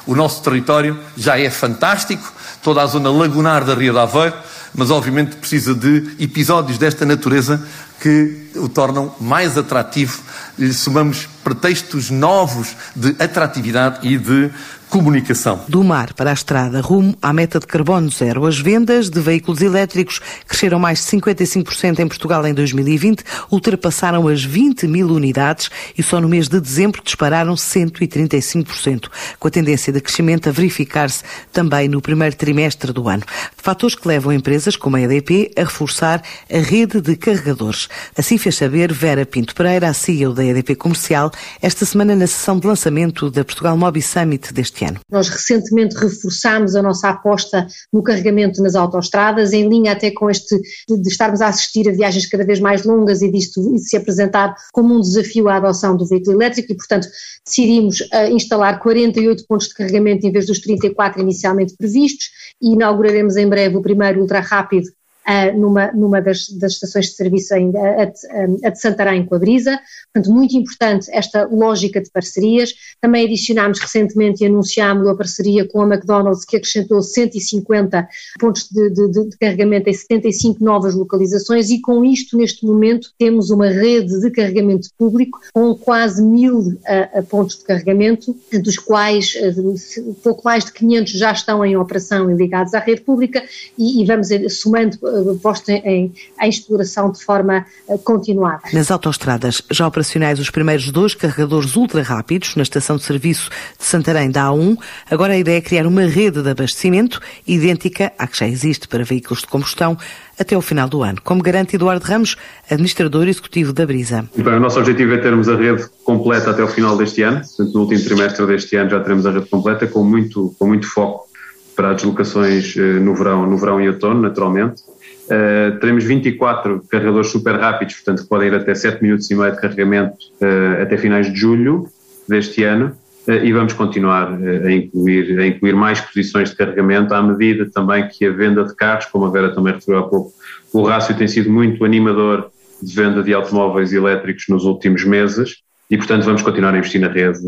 O 0.06 0.14
nosso 0.14 0.43
território 0.43 0.99
já 1.17 1.38
é 1.38 1.49
fantástico, 1.50 2.32
toda 2.62 2.82
a 2.82 2.87
zona 2.87 3.10
lagunar 3.10 3.65
da 3.65 3.74
Ria 3.74 3.93
de 3.93 3.98
Aveiro, 3.98 4.34
mas 4.74 4.90
obviamente 4.90 5.36
precisa 5.36 5.74
de 5.74 6.14
episódios 6.19 6.78
desta 6.78 7.06
natureza 7.06 7.64
que 8.05 8.51
o 8.56 8.69
tornam 8.69 9.15
mais 9.19 9.56
atrativo. 9.56 10.20
Lhe 10.58 10.75
somamos 10.75 11.27
pretextos 11.43 12.11
novos 12.11 12.77
de 12.94 13.17
atratividade 13.19 14.06
e 14.06 14.19
de 14.19 14.51
comunicação. 14.94 15.61
Do 15.69 15.82
mar 15.82 16.13
para 16.13 16.31
a 16.31 16.32
estrada, 16.32 16.81
rumo 16.81 17.17
à 17.20 17.32
meta 17.32 17.58
de 17.58 17.67
carbono 17.67 18.08
zero. 18.11 18.46
As 18.46 18.61
vendas 18.61 19.11
de 19.11 19.20
veículos 19.20 19.61
elétricos 19.61 20.20
cresceram 20.46 20.79
mais 20.79 21.01
de 21.01 21.17
55% 21.17 21.99
em 21.99 22.06
Portugal 22.06 22.46
em 22.46 22.55
2020, 22.55 23.25
ultrapassaram 23.51 24.29
as 24.29 24.44
20 24.44 24.87
mil 24.87 25.08
unidades 25.08 25.69
e 25.99 26.03
só 26.03 26.20
no 26.20 26.29
mês 26.29 26.49
de 26.49 26.61
dezembro 26.61 27.03
dispararam 27.03 27.55
135%, 27.55 29.08
com 29.41 29.49
a 29.49 29.51
tendência 29.51 29.93
de 29.93 30.01
crescimento 30.01 30.49
a 30.49 30.53
verificar-se 30.53 31.25
também 31.53 31.89
no 31.89 32.01
primeiro 32.01 32.37
trimestre 32.37 32.93
do 32.93 33.08
ano. 33.08 33.25
Fatores 33.56 33.96
que 33.96 34.06
levam 34.06 34.32
empresas 34.32 34.77
como 34.77 34.94
a 34.94 35.01
EDP 35.01 35.51
a 35.56 35.65
reforçar 35.65 36.23
a 36.49 36.58
rede 36.58 37.01
de 37.01 37.17
carregadores. 37.17 37.89
Assim 38.17 38.39
fez 38.39 38.56
saber 38.56 38.93
Vera 38.93 39.27
Pinto 39.27 39.55
Pereira, 39.55 39.89
a 39.89 39.94
CEO 39.94 40.32
da 40.32 40.44
EDP 40.44 40.74
Comercial, 40.77 41.31
esta 41.60 41.84
semana 41.84 42.15
na 42.15 42.27
sessão 42.27 42.58
de 42.58 42.67
lançamento 42.67 43.31
da 43.31 43.44
Portugal 43.44 43.77
Mobi 43.77 44.03
Summit 44.03 44.53
deste 44.53 44.84
ano. 44.84 45.01
Nós 45.10 45.29
recentemente 45.29 45.96
reforçámos 45.96 46.74
a 46.77 46.82
nossa 46.82 47.08
aposta 47.08 47.67
no 47.93 48.03
carregamento 48.03 48.63
nas 48.63 48.74
autoestradas, 48.74 49.53
em 49.53 49.69
linha 49.69 49.93
até 49.93 50.10
com 50.10 50.31
este 50.31 50.56
de, 50.89 51.08
estarmos 51.08 51.41
a 51.41 51.48
assistir 51.48 51.89
a 51.89 51.93
viagens 51.93 52.27
cada 52.27 52.44
vez 52.44 52.60
mais 52.60 52.84
longas 52.84 53.22
e 53.22 53.31
disto 53.31 53.60
se 53.79 53.96
apresentar 53.96 54.55
como 54.72 54.94
um 54.94 55.01
desafio 55.01 55.48
à 55.48 55.56
adoção 55.56 55.96
do 55.96 56.06
veículo 56.06 56.36
elétrico 56.36 56.72
e, 56.72 56.77
portanto, 56.77 57.08
decidimos 57.44 58.01
uh, 58.01 58.31
instalar 58.32 58.79
48 58.81 59.46
pontos 59.46 59.69
de 59.69 59.74
carregamento 59.74 60.27
em 60.27 60.32
vez 60.32 60.46
dos 60.46 60.60
34 60.60 61.20
inicialmente 61.20 61.77
previstos 61.77 62.27
e 62.60 62.72
inauguraremos 62.72 63.36
em 63.36 63.48
breve 63.48 63.77
o 63.77 63.82
primeiro 63.82 64.20
ultra 64.20 64.41
rápido 64.41 64.89
uh, 65.28 65.58
numa, 65.58 65.90
numa 65.93 66.20
das, 66.20 66.48
das, 66.48 66.72
estações 66.72 67.06
de 67.06 67.14
serviço 67.14 67.54
ainda, 67.54 67.78
a, 67.78 68.04
de, 68.04 68.66
a 68.66 68.70
de 68.70 68.81
Santarém 68.81 69.24
com 69.26 69.34
a 69.34 69.38
Brisa. 69.38 69.78
Portanto, 70.12 70.32
muito 70.32 70.56
importante 70.56 71.10
esta 71.10 71.44
lógica 71.44 72.00
de 72.00 72.10
parcerias. 72.10 72.74
Também 73.00 73.24
adicionámos 73.24 73.78
recentemente 73.78 74.43
e 74.43 74.46
anunciámos 74.46 75.08
a 75.08 75.14
parceria 75.14 75.66
com 75.66 75.82
a 75.82 75.86
McDonald's, 75.86 76.44
que 76.44 76.56
acrescentou 76.56 77.02
150 77.02 78.08
pontos 78.38 78.69
de, 78.70 78.90
de, 78.90 79.28
de 79.28 79.36
carregamento 79.38 79.88
em 79.88 79.93
75 79.93 80.62
novas 80.62 80.94
localizações, 80.94 81.70
e 81.70 81.81
com 81.81 82.04
isto, 82.04 82.36
neste 82.36 82.64
momento, 82.64 83.10
temos 83.19 83.50
uma 83.50 83.69
rede 83.69 84.20
de 84.20 84.31
carregamento 84.31 84.88
público 84.98 85.40
com 85.52 85.74
quase 85.74 86.22
mil 86.22 86.58
uh, 86.58 87.22
pontos 87.28 87.58
de 87.58 87.64
carregamento, 87.64 88.36
dos 88.62 88.78
quais 88.78 89.34
uh, 89.34 90.14
pouco 90.22 90.43
mais 90.44 90.64
de 90.64 90.72
500 90.72 91.12
já 91.12 91.32
estão 91.32 91.64
em 91.64 91.76
operação 91.76 92.31
e 92.31 92.34
ligados 92.34 92.74
à 92.74 92.78
rede 92.78 93.00
pública, 93.00 93.43
e, 93.78 94.02
e 94.02 94.06
vamos 94.06 94.28
somando 94.50 94.98
posto 95.43 95.71
em, 95.71 96.13
em 96.41 96.49
exploração 96.49 97.11
de 97.11 97.23
forma 97.23 97.67
continuada. 98.05 98.63
Nas 98.73 98.91
autoestradas 98.91 99.63
já 99.71 99.87
operacionais 99.87 100.39
os 100.39 100.51
primeiros 100.51 100.91
dois 100.91 101.15
carregadores 101.15 101.77
ultra 101.77 102.03
rápidos 102.03 102.56
na 102.56 102.63
estação 102.63 102.97
de 102.97 103.05
serviço 103.05 103.51
de 103.79 103.85
Santarém 103.85 104.31
da 104.31 104.49
A1, 104.49 104.77
agora 105.11 105.35
a 105.35 105.39
ideia 105.39 105.59
é 105.59 105.61
criar 105.61 105.87
uma 105.87 106.03
rede 106.03 106.43
de 106.43 106.51
abastecimento 106.51 107.21
idêntica 107.47 108.13
à 108.19 108.27
que 108.27 108.39
já 108.39 108.49
existe 108.49 108.89
para 108.89 109.05
veículos 109.05 109.41
de 109.41 109.47
combustão 109.47 109.97
até 110.39 110.56
o 110.56 110.61
final 110.61 110.89
do 110.89 111.03
ano, 111.03 111.19
como 111.23 111.43
garante 111.43 111.77
Eduardo 111.77 112.05
Ramos, 112.05 112.37
administrador 112.71 113.29
executivo 113.29 113.73
da 113.73 113.87
Brisa. 113.87 114.29
Bem, 114.37 114.55
o 114.55 114.61
nosso 114.61 114.79
objetivo 114.79 115.15
é 115.15 115.19
termos 115.19 115.49
a 115.49 115.56
rede 115.56 115.85
completa 116.05 116.51
até 116.51 116.63
o 116.63 116.69
final 116.69 116.97
deste 116.97 117.23
ano, 117.23 117.41
portanto, 117.41 117.75
no 117.75 117.81
último 117.81 118.05
trimestre 118.05 118.47
deste 118.47 118.77
ano 118.77 118.91
já 118.91 119.01
teremos 119.01 119.27
a 119.27 119.31
rede 119.31 119.47
completa, 119.47 119.87
com 119.87 120.03
muito, 120.03 120.55
com 120.59 120.67
muito 120.67 120.87
foco 120.87 121.29
para 121.75 121.91
as 121.91 121.97
deslocações 121.97 122.77
eh, 122.77 122.81
no 122.81 123.15
verão, 123.15 123.47
no 123.47 123.56
verão 123.56 123.81
e 123.81 123.89
outono, 123.89 124.23
naturalmente. 124.23 124.83
Uh, 125.24 125.78
teremos 125.78 126.04
24 126.04 126.84
carregadores 126.90 127.31
super 127.31 127.56
rápidos, 127.56 127.94
portanto, 127.94 128.22
que 128.22 128.28
podem 128.28 128.48
ir 128.48 128.54
até 128.54 128.74
7 128.74 129.02
minutos 129.02 129.31
e 129.31 129.34
meio 129.34 129.52
de 129.52 129.60
carregamento 129.60 130.16
uh, 130.40 130.82
até 130.82 130.98
finais 130.98 131.32
de 131.32 131.38
julho 131.38 131.88
deste 132.28 132.62
ano. 132.62 132.94
Eh, 133.26 133.46
e 133.46 133.52
vamos 133.54 133.72
continuar 133.72 134.34
a 134.34 134.70
incluir, 134.70 135.40
a 135.40 135.46
incluir 135.46 135.74
mais 135.74 135.98
posições 135.98 136.50
de 136.50 136.56
carregamento 136.56 137.14
à 137.14 137.22
medida 137.22 137.66
também 137.70 138.06
que 138.06 138.26
a 138.26 138.31
venda 138.31 138.64
de 138.64 138.74
carros, 138.76 139.06
como 139.06 139.24
a 139.24 139.31
Vera 139.31 139.54
também 139.54 139.72
referiu 139.72 140.00
há 140.00 140.02
pouco, 140.06 140.32
o 140.74 140.82
rácio 140.82 141.16
tem 141.16 141.26
sido 141.26 141.50
muito 141.50 141.82
animador 141.86 142.50
de 142.82 142.94
venda 142.94 143.22
de 143.22 143.32
automóveis 143.32 143.94
elétricos 143.94 144.44
nos 144.50 144.64
últimos 144.64 145.04
meses 145.04 145.56
e, 145.90 145.96
portanto, 145.96 146.24
vamos 146.24 146.43
continuar 146.43 146.74
a 146.74 146.78
investir 146.78 147.00
na 147.00 147.08
rede 147.08 147.38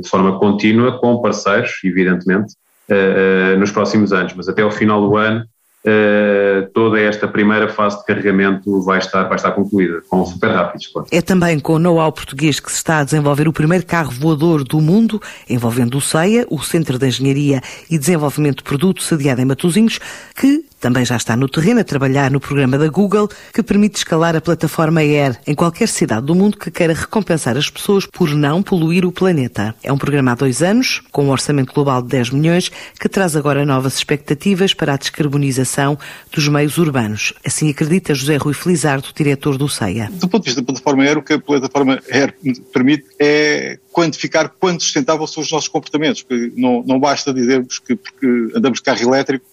de 0.00 0.08
forma 0.08 0.38
contínua, 0.38 0.98
com 0.98 1.20
parceiros, 1.20 1.72
evidentemente, 1.84 2.54
nos 3.58 3.70
próximos 3.72 4.12
anos. 4.12 4.32
Mas 4.34 4.48
até 4.48 4.62
ao 4.62 4.70
final 4.70 5.06
do 5.06 5.16
ano 5.16 5.44
toda 6.62 7.00
esta 7.00 7.26
primeira 7.26 7.68
fase 7.68 7.98
de 7.98 8.04
carregamento 8.04 8.82
vai 8.82 8.98
estar, 8.98 9.24
vai 9.24 9.36
estar 9.36 9.52
concluída, 9.52 10.02
com 10.08 10.24
super 10.24 10.50
rápidos. 10.50 10.86
Claro. 10.88 11.08
É 11.10 11.20
também 11.20 11.58
com 11.58 11.74
o 11.74 11.78
know-how 11.78 12.12
português 12.12 12.60
que 12.60 12.70
se 12.70 12.76
está 12.76 12.98
a 12.98 13.04
desenvolver 13.04 13.48
o 13.48 13.52
primeiro 13.52 13.84
carro 13.84 14.10
voador 14.10 14.64
do 14.64 14.80
mundo, 14.80 15.20
envolvendo 15.48 15.98
o 15.98 16.00
CEIA, 16.00 16.46
o 16.50 16.60
Centro 16.62 16.98
de 16.98 17.06
Engenharia 17.06 17.60
e 17.90 17.98
Desenvolvimento 17.98 18.58
de 18.58 18.64
Produto, 18.64 19.02
sediado 19.02 19.40
em 19.40 19.44
Matosinhos, 19.44 19.98
que 20.34 20.64
também 20.80 21.04
já 21.04 21.16
está 21.16 21.34
no 21.34 21.48
terreno 21.48 21.80
a 21.80 21.84
trabalhar 21.84 22.30
no 22.30 22.38
programa 22.38 22.76
da 22.78 22.88
Google 22.88 23.28
que 23.52 23.62
permite 23.62 23.96
escalar 23.96 24.36
a 24.36 24.40
plataforma 24.40 25.00
Air 25.00 25.36
em 25.46 25.54
qualquer 25.54 25.88
cidade 25.88 26.26
do 26.26 26.34
mundo 26.34 26.58
que 26.58 26.70
queira 26.70 26.92
recompensar 26.92 27.56
as 27.56 27.70
pessoas 27.70 28.06
por 28.06 28.28
não 28.34 28.62
poluir 28.62 29.04
o 29.04 29.10
planeta. 29.10 29.74
É 29.82 29.92
um 29.92 29.98
programa 29.98 30.32
há 30.32 30.34
dois 30.34 30.62
anos, 30.62 31.02
com 31.10 31.24
um 31.24 31.30
orçamento 31.30 31.72
global 31.72 32.02
de 32.02 32.08
10 32.08 32.30
milhões, 32.30 32.70
que 33.00 33.08
traz 33.08 33.34
agora 33.34 33.64
novas 33.64 33.96
expectativas 33.96 34.74
para 34.74 34.94
a 34.94 34.96
descarbonização 34.96 35.98
dos 36.30 36.45
meios 36.48 36.78
urbanos. 36.78 37.32
Assim 37.44 37.70
acredita 37.70 38.14
José 38.14 38.36
Rui 38.36 38.54
Felizardo, 38.54 39.08
diretor 39.14 39.56
do 39.56 39.68
CEIA. 39.68 40.10
Do 40.12 40.28
ponto 40.28 40.42
de 40.42 40.50
vista 40.50 40.60
da 40.60 40.66
plataforma 40.66 41.04
Air, 41.04 41.18
o 41.18 41.22
que 41.22 41.34
a 41.34 41.38
plataforma 41.38 42.00
Air 42.10 42.34
permite 42.72 43.06
é 43.18 43.78
quantificar 43.92 44.52
quanto 44.58 44.82
sustentáveis 44.82 45.30
são 45.30 45.42
os 45.42 45.50
nossos 45.50 45.68
comportamentos. 45.68 46.24
Não, 46.56 46.82
não 46.86 46.98
basta 47.00 47.32
dizermos 47.32 47.78
que 47.78 47.96
porque 47.96 48.26
andamos 48.54 48.78
de 48.78 48.82
carro 48.82 49.02
elétrico 49.02 49.44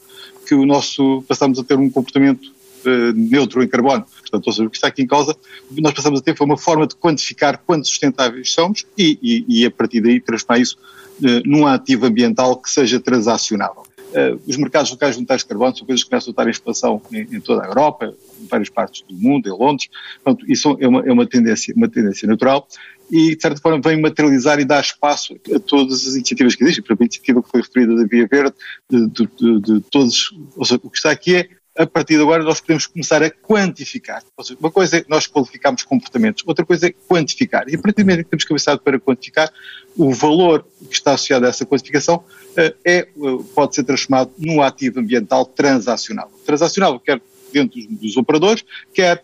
que 0.45 0.53
o 0.53 0.65
nosso, 0.65 1.23
passamos 1.27 1.57
a 1.59 1.63
ter 1.63 1.77
um 1.77 1.89
comportamento 1.89 2.51
uh, 2.85 3.13
neutro 3.15 3.63
em 3.63 3.67
carbono. 3.67 4.05
Portanto, 4.19 4.47
ou 4.47 4.53
seja, 4.53 4.67
o 4.67 4.69
que 4.69 4.77
está 4.77 4.87
aqui 4.87 5.01
em 5.01 5.07
causa, 5.07 5.35
nós 5.71 5.93
passamos 5.93 6.19
a 6.19 6.23
ter 6.23 6.35
foi 6.35 6.45
uma 6.45 6.57
forma 6.57 6.85
de 6.85 6.95
quantificar 6.95 7.61
quanto 7.65 7.87
sustentáveis 7.87 8.51
somos 8.51 8.85
e, 8.97 9.17
e, 9.21 9.61
e 9.61 9.65
a 9.65 9.71
partir 9.71 10.01
daí 10.01 10.19
transformar 10.19 10.61
isso 10.61 10.77
uh, 11.21 11.41
num 11.45 11.65
ativo 11.65 12.05
ambiental 12.05 12.57
que 12.57 12.69
seja 12.69 12.99
transacionável. 12.99 13.83
Uh, 14.13 14.39
os 14.45 14.57
mercados 14.57 14.91
locais 14.91 15.15
voluntários 15.15 15.41
de 15.41 15.49
carbono 15.49 15.75
são 15.75 15.87
coisas 15.87 16.03
que 16.03 16.09
começam 16.09 16.29
a 16.29 16.33
estar 16.33 16.47
em 16.47 16.51
expansão 16.51 17.01
em, 17.11 17.21
em, 17.35 17.39
toda 17.39 17.63
a 17.63 17.67
Europa, 17.67 18.13
em 18.39 18.45
várias 18.45 18.69
partes 18.69 19.01
do 19.07 19.15
mundo, 19.15 19.49
em 19.49 19.51
Londres. 19.51 19.89
Portanto, 20.23 20.45
isso 20.51 20.77
é 20.79 20.87
uma, 20.87 21.01
é 21.01 21.11
uma, 21.11 21.25
tendência, 21.25 21.73
uma 21.75 21.89
tendência 21.89 22.27
natural 22.27 22.67
e, 23.09 23.35
de 23.35 23.41
certa 23.41 23.59
forma, 23.59 23.81
vem 23.81 23.99
materializar 23.99 24.59
e 24.59 24.65
dar 24.65 24.81
espaço 24.81 25.35
a 25.53 25.59
todas 25.59 26.07
as 26.07 26.13
iniciativas 26.13 26.55
que 26.55 26.63
existem. 26.63 26.83
Por 26.83 26.91
exemplo, 26.91 27.03
a 27.03 27.05
iniciativa 27.05 27.43
que 27.43 27.49
foi 27.49 27.61
referida 27.61 27.95
da 27.95 28.05
Via 28.05 28.27
Verde, 28.27 28.55
de, 28.89 29.07
de, 29.07 29.29
de, 29.35 29.61
de 29.61 29.81
todos, 29.89 30.31
ou 30.55 30.63
seja, 30.63 30.79
o 30.83 30.89
que 30.89 30.97
está 30.97 31.09
aqui 31.09 31.35
é 31.35 31.49
a 31.77 31.87
partir 31.87 32.15
de 32.15 32.21
agora 32.21 32.43
nós 32.43 32.61
podemos 32.61 32.85
começar 32.85 33.23
a 33.23 33.29
quantificar. 33.29 34.23
Seja, 34.41 34.57
uma 34.59 34.71
coisa 34.71 34.97
é 34.97 35.05
nós 35.07 35.25
qualificarmos 35.25 35.83
comportamentos, 35.83 36.43
outra 36.45 36.65
coisa 36.65 36.87
é 36.87 36.93
quantificar. 37.07 37.67
E 37.67 37.75
a 37.75 37.79
partir 37.79 38.03
do 38.03 38.05
momento 38.05 38.23
que 38.25 38.29
temos 38.29 38.43
cabeçado 38.43 38.79
para 38.81 38.99
quantificar, 38.99 39.51
o 39.95 40.11
valor 40.11 40.65
que 40.87 40.95
está 40.95 41.13
associado 41.13 41.45
a 41.45 41.49
essa 41.49 41.65
quantificação 41.65 42.23
eh, 42.55 42.75
é, 42.85 42.97
eh, 42.97 43.07
pode 43.55 43.75
ser 43.75 43.83
transformado 43.83 44.31
num 44.37 44.61
ativo 44.61 44.99
ambiental 44.99 45.45
transacional. 45.45 46.31
Transacional 46.45 46.99
quer 46.99 47.21
dentro 47.51 47.79
dos, 47.87 48.17
operadores, 48.17 48.65
quer 48.93 49.23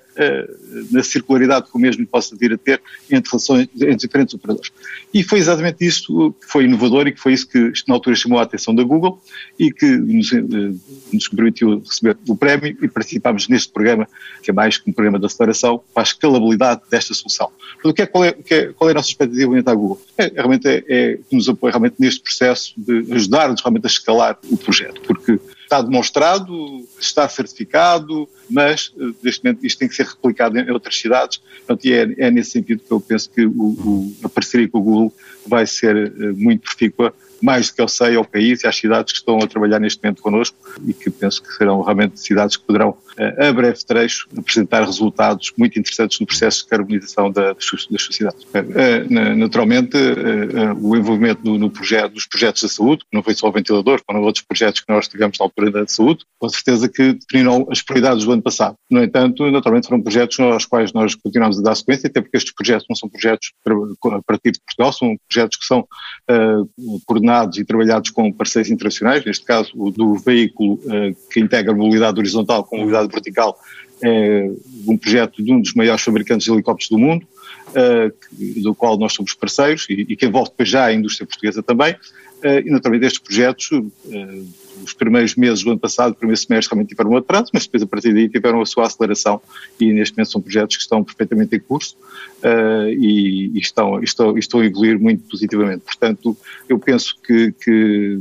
na 0.92 1.04
circularidade 1.04 1.70
que 1.70 1.76
o 1.76 1.80
mesmo 1.80 2.06
possa 2.06 2.36
vir 2.36 2.54
a 2.54 2.58
ter 2.58 2.82
entre 3.10 3.32
relações 3.32 3.70
entre 3.76 3.96
diferentes 3.96 4.34
operadores. 4.34 4.72
E 5.14 5.24
foi 5.24 5.40
exatamente 5.40 5.86
isso 5.86 6.34
que 6.34 6.48
foi 6.48 6.66
inovador 6.66 7.08
e 7.08 7.12
que 7.12 7.20
foi 7.20 7.34
isso 7.34 7.48
que 7.48 7.72
na 7.88 7.96
altura 7.96 8.16
chamou 8.16 8.40
a 8.40 8.44
atenção 8.44 8.74
da 8.76 8.84
Google 8.84 9.22
e 9.58 9.72
que 9.72 9.86
nos, 9.86 10.32
uh, 10.32 10.80
nos 11.12 11.28
permitiu 11.28 11.80
receber 11.80 12.18
o 12.28 12.36
prémio 12.36 12.78
e 12.82 12.88
participámos 12.88 13.48
neste 13.48 13.72
programa, 13.72 14.08
que 14.44 14.52
é 14.52 14.54
mais 14.54 14.78
que 14.78 14.90
um 14.90 14.94
programa 14.94 15.20
de 15.20 15.26
aceleração, 15.26 15.82
para 15.94 16.04
a 16.04 16.06
escalabilidade 16.06 16.82
desta 16.90 17.14
solução. 17.14 17.50
Portanto, 17.74 17.96
que 17.96 18.02
é, 18.02 18.06
qual, 18.06 18.24
é, 18.26 18.32
qual, 18.32 18.60
é, 18.60 18.74
qual 18.74 18.90
é 18.90 18.92
a 18.92 18.96
nossa 18.96 19.10
expectativa 19.10 19.50
orientada 19.50 19.76
à 19.76 19.80
Google? 19.80 20.02
É, 20.18 20.28
realmente 20.28 20.68
é, 20.68 20.84
é 20.88 21.18
que 21.18 21.36
nos 21.36 21.48
apoia 21.50 21.72
realmente 21.72 21.96
neste 22.00 22.22
processo 22.22 22.74
de 22.78 23.14
ajudar-nos 23.14 23.62
realmente 23.62 23.86
a 23.86 23.88
escalar 23.88 24.38
o 24.50 24.58
projeto, 24.58 25.02
porque 25.02 25.40
está 25.70 25.84
demonstrado, 25.84 26.84
está 27.00 27.30
certificado, 27.30 28.28
mas 28.50 28.92
eh, 29.00 29.14
neste 29.22 29.44
momento 29.44 29.64
isto 29.64 29.78
tem 29.78 29.88
que 29.88 29.96
ser 29.96 30.08
replicado 30.08 30.58
em 30.58 30.72
outras 30.72 31.00
cidades, 31.00 31.38
portanto, 31.38 31.86
é, 31.86 32.26
é 32.26 32.32
nesse 32.32 32.50
sentido 32.52 32.82
que 32.82 32.92
eu 32.92 33.00
penso 33.00 33.30
que 33.30 33.46
o, 33.46 33.52
o, 33.52 34.16
a 34.24 34.30
parceria 34.30 34.68
com 34.68 34.80
o 34.80 34.82
Google 34.82 35.14
vai 35.46 35.68
ser 35.68 35.96
eh, 35.96 36.32
muito 36.32 36.64
profícua 36.64 37.14
mais 37.42 37.70
do 37.70 37.76
que 37.76 37.82
eu 37.82 37.88
sei 37.88 38.16
ao 38.16 38.26
país 38.26 38.64
e 38.64 38.68
às 38.68 38.76
cidades 38.76 39.14
que 39.14 39.20
estão 39.20 39.38
a 39.38 39.48
trabalhar 39.48 39.80
neste 39.80 40.02
momento 40.04 40.22
connosco 40.22 40.58
e 40.86 40.94
que 40.94 41.10
penso 41.10 41.42
que 41.42 41.52
serão 41.54 41.82
realmente 41.82 42.20
cidades 42.20 42.58
que 42.58 42.66
poderão, 42.66 42.98
eh, 43.18 43.48
a 43.48 43.54
breve 43.54 43.84
trecho, 43.86 44.28
apresentar 44.38 44.84
resultados 44.84 45.52
muito 45.58 45.80
interessantes 45.80 46.20
no 46.20 46.26
processo 46.26 46.64
de 46.64 46.70
carbonização 46.70 47.32
das, 47.32 47.56
sociedades. 48.00 48.46
Eh, 48.54 49.06
naturalmente, 49.36 49.98
eh, 49.98 50.74
o 50.80 50.96
envolvimento 50.96 51.58
no, 51.58 51.70
projeto, 51.70 52.14
dos 52.14 52.26
projetos 52.26 52.64
da 52.64 52.70
saúde, 52.70 53.04
não 53.12 53.24
foi 53.24 53.34
só 53.34 53.48
o 53.48 53.52
ventilador, 53.52 54.02
foram 54.06 54.22
outros 54.22 54.44
projetos 54.44 54.82
que 54.82 54.92
nós 54.92 55.08
tivemos 55.08 55.38
na 55.40 55.46
altura 55.46 55.72
da 55.72 55.88
saúde, 55.88 56.26
com 56.38 56.50
certeza 56.50 56.90
que 56.90 57.14
definiram 57.14 57.68
as 57.72 57.82
prioridades 57.82 58.26
do 58.26 58.32
ano 58.32 58.42
passado. 58.42 58.76
No 58.90 59.04
entanto, 59.04 59.50
naturalmente 59.50 59.88
foram 59.88 60.02
projetos 60.02 60.40
aos 60.40 60.66
quais 60.66 60.94
nós 60.94 61.16
continuamos 61.16 61.60
a 61.60 61.62
dar 61.62 61.76
sequência, 61.76 62.08
até 62.08 62.22
porque 62.22 62.38
estes 62.38 62.54
projetos 62.54 62.86
não 62.90 62.96
são 62.96 63.10
projetos 63.10 63.52
a 63.68 64.22
partir 64.26 64.52
de 64.52 64.60
Portugal, 64.60 64.94
são 64.94 65.16
projetos 65.28 65.58
que 65.58 65.66
são 65.66 65.88
coordenados 67.06 67.29
coordenados 67.30 67.58
e 67.58 67.64
trabalhados 67.64 68.10
com 68.10 68.32
parceiros 68.32 68.72
internacionais, 68.72 69.24
neste 69.24 69.46
caso 69.46 69.72
o 69.76 69.92
do 69.92 70.16
veículo 70.16 70.74
uh, 70.74 71.16
que 71.32 71.40
integra 71.40 71.74
mobilidade 71.74 72.20
horizontal 72.20 72.64
com 72.64 72.78
mobilidade 72.78 73.10
vertical, 73.12 73.58
é 74.02 74.50
um 74.88 74.98
projeto 74.98 75.44
de 75.44 75.52
um 75.52 75.62
dos 75.62 75.74
maiores 75.74 76.02
fabricantes 76.02 76.46
de 76.46 76.52
helicópteros 76.52 76.90
do 76.90 76.98
mundo, 76.98 77.26
uh, 77.70 78.62
do 78.62 78.74
qual 78.74 78.98
nós 78.98 79.14
somos 79.14 79.34
parceiros 79.34 79.86
e, 79.90 80.16
que 80.16 80.26
envolve 80.26 80.50
depois 80.50 80.70
já 80.70 80.86
a 80.86 80.94
indústria 80.94 81.28
portuguesa 81.28 81.62
também, 81.62 81.96
e 82.44 82.70
naturalmente 82.70 83.06
estes 83.06 83.20
projetos 83.22 83.70
os 84.84 84.94
primeiros 84.94 85.36
meses 85.36 85.64
do 85.64 85.72
ano 85.72 85.80
passado, 85.80 86.12
o 86.12 86.16
primeiro 86.16 86.40
semestre 86.40 86.74
realmente 86.74 86.90
tiveram 86.90 87.12
um 87.12 87.18
atraso, 87.18 87.50
mas 87.54 87.64
depois 87.64 87.84
a 87.84 87.88
partir 87.88 88.14
daí 88.14 88.30
tiveram 88.30 88.62
a 88.62 88.66
sua 88.66 88.86
aceleração 88.86 89.42
e 89.80 89.92
neste 89.92 90.16
momento 90.16 90.32
são 90.32 90.42
projetos 90.42 90.78
que 90.78 90.84
estão 90.84 91.04
perfeitamente 91.04 91.56
em 91.56 91.60
curso 91.60 91.96
uh, 92.44 92.90
e, 92.90 93.52
e, 93.54 93.60
estão, 93.60 94.02
estão, 94.02 94.38
estão 94.38 94.60
a 94.60 94.66
evoluir 94.66 95.00
muito 95.00 95.24
positivamente. 95.30 95.82
Portanto, 95.82 96.36
eu 96.68 96.80
penso 96.80 97.16
que, 97.26 97.52
que 97.64 98.20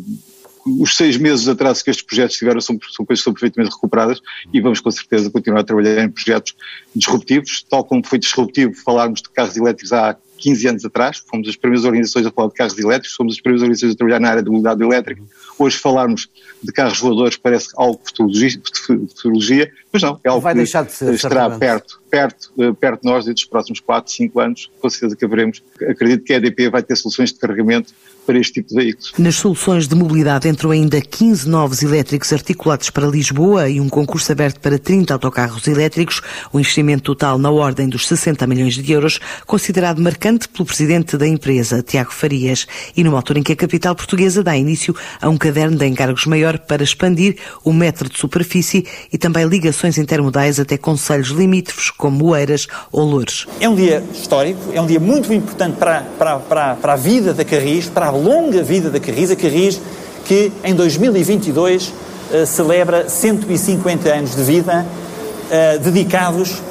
os 0.81 0.97
seis 0.97 1.17
meses 1.17 1.45
de 1.45 1.51
atraso 1.51 1.83
que 1.83 1.91
estes 1.91 2.05
projetos 2.05 2.37
tiveram 2.37 2.61
são, 2.61 2.79
são 2.91 3.07
coisas 3.07 3.23
que 3.23 3.25
são 3.25 3.33
perfeitamente 3.33 3.75
recuperadas 3.75 4.21
e 4.53 4.61
vamos 4.61 4.81
com 4.81 4.91
certeza 4.91 5.31
continuar 5.31 5.61
a 5.61 5.65
trabalhar 5.65 6.05
em 6.05 6.11
projetos 6.11 6.55
disruptivos, 6.95 7.65
tal 7.69 7.85
como 7.85 8.05
foi 8.07 8.19
disruptivo 8.19 8.75
falarmos 8.75 9.23
de 9.23 9.31
carros 9.31 9.57
elétricos 9.57 9.93
há 9.93 10.17
15 10.38 10.68
anos 10.68 10.85
atrás, 10.85 11.18
fomos 11.18 11.49
as 11.49 11.57
primeiras 11.57 11.85
organizações 11.85 12.26
a 12.26 12.30
falar 12.30 12.49
de 12.49 12.54
carros 12.54 12.78
elétricos, 12.78 13.14
fomos 13.14 13.35
as 13.35 13.40
primeiras 13.40 13.62
organizações 13.62 13.95
a 13.95 13.97
trabalhar 13.97 14.21
na 14.21 14.30
área 14.30 14.42
da 14.42 14.50
mobilidade 14.50 14.83
elétrica. 14.83 15.23
Hoje 15.59 15.76
falarmos 15.76 16.28
de 16.62 16.73
carros 16.73 16.99
voadores 16.99 17.37
parece 17.37 17.68
algo 17.76 18.00
de 18.30 18.61
futurologia, 18.87 19.71
mas 19.92 20.02
não, 20.02 20.21
é 20.25 20.28
algo 20.28 20.40
vai 20.40 20.54
que 20.54 20.61
de 20.62 20.92
ser, 20.92 21.14
estará 21.14 21.50
perto 21.50 22.00
perto, 22.11 22.53
perto 22.81 23.03
de 23.03 23.09
nós 23.09 23.27
e 23.27 23.33
dos 23.33 23.45
próximos 23.45 23.81
4, 23.81 24.12
5 24.12 24.41
anos, 24.41 24.71
com 24.81 24.91
certeza 24.91 25.17
que 25.17 25.25
haveremos. 25.25 25.62
Acredito 25.88 26.25
que 26.25 26.33
a 26.33 26.37
EDP 26.37 26.71
vai 26.71 26.83
ter 26.83 26.97
soluções 26.97 27.33
de 27.33 27.38
carregamento 27.38 27.93
para 28.29 28.38
este 28.38 28.55
tipo 28.55 28.69
de 28.69 28.75
veículos. 28.75 29.12
Nas 29.19 29.37
soluções 29.37 29.88
de 29.88 29.95
mobilidade 29.95 30.47
entram 30.47 30.71
ainda 30.71 31.00
15 31.00 31.49
novos 31.49 31.83
elétricos 31.83 32.31
articulados 32.31 32.91
para 32.91 33.07
Lisboa 33.07 33.71
e 33.71 33.81
um 33.81 33.88
concurso 33.88 34.31
aberto 34.31 34.61
para 34.61 34.79
30 34.79 35.15
autocarros 35.15 35.67
elétricos, 35.67 36.21
um 36.53 36.61
investimento 36.61 37.05
total 37.05 37.38
na 37.38 37.50
ordem 37.50 37.88
dos 37.88 38.07
60 38.07 38.47
milhões 38.47 38.75
de 38.75 38.93
euros, 38.93 39.19
considerado 39.47 40.03
marcante 40.03 40.47
pelo 40.47 40.67
presidente 40.67 41.17
da 41.17 41.27
empresa, 41.27 41.83
Tiago 41.83 42.12
Farias, 42.12 42.67
e 42.95 43.03
numa 43.03 43.17
altura 43.17 43.38
em 43.38 43.43
que 43.43 43.53
a 43.53 43.57
capital 43.57 43.97
portuguesa 43.97 44.43
dá 44.43 44.55
início 44.55 44.95
a 45.23 45.31
um 45.31 45.38
caderno 45.38 45.79
de 45.79 45.87
encargos 45.87 46.27
maior 46.27 46.59
para 46.59 46.83
expandir 46.83 47.38
o 47.65 47.73
metro 47.73 48.11
de 48.11 48.19
superfície 48.19 48.87
e 49.11 49.17
também 49.17 49.47
ligações 49.47 49.97
intermodais 49.97 50.61
até 50.61 50.77
conselhos 50.77 51.29
limítrofes 51.29 51.91
como 51.99 52.26
Oeiras 52.26 52.69
ou 52.93 53.05
Loures. 53.05 53.47
É 53.61 53.69
um 53.69 53.75
dia 53.75 54.02
histórico, 54.14 54.61
é 54.73 54.81
um 54.81 54.87
dia 54.87 55.00
muito 55.00 55.35
importante 55.35 55.76
para, 55.76 56.05
para, 56.17 56.37
para, 56.38 56.75
para 56.76 56.93
a 56.93 56.97
vida 56.97 57.35
da 57.35 57.45
Carris, 57.45 57.87
para 57.87 58.07
a 58.07 58.11
longa 58.11 58.62
vida 58.62 58.88
da 58.88 59.00
Carris, 59.00 59.33
a 59.33 59.37
Carris 59.37 59.81
que 60.25 60.52
em 60.62 60.75
2022 60.75 61.88
uh, 61.88 62.47
celebra 62.47 63.09
150 63.09 64.09
anos 64.11 64.37
de 64.37 64.43
vida 64.43 64.87
uh, 64.87 65.78
dedicados 65.81 66.62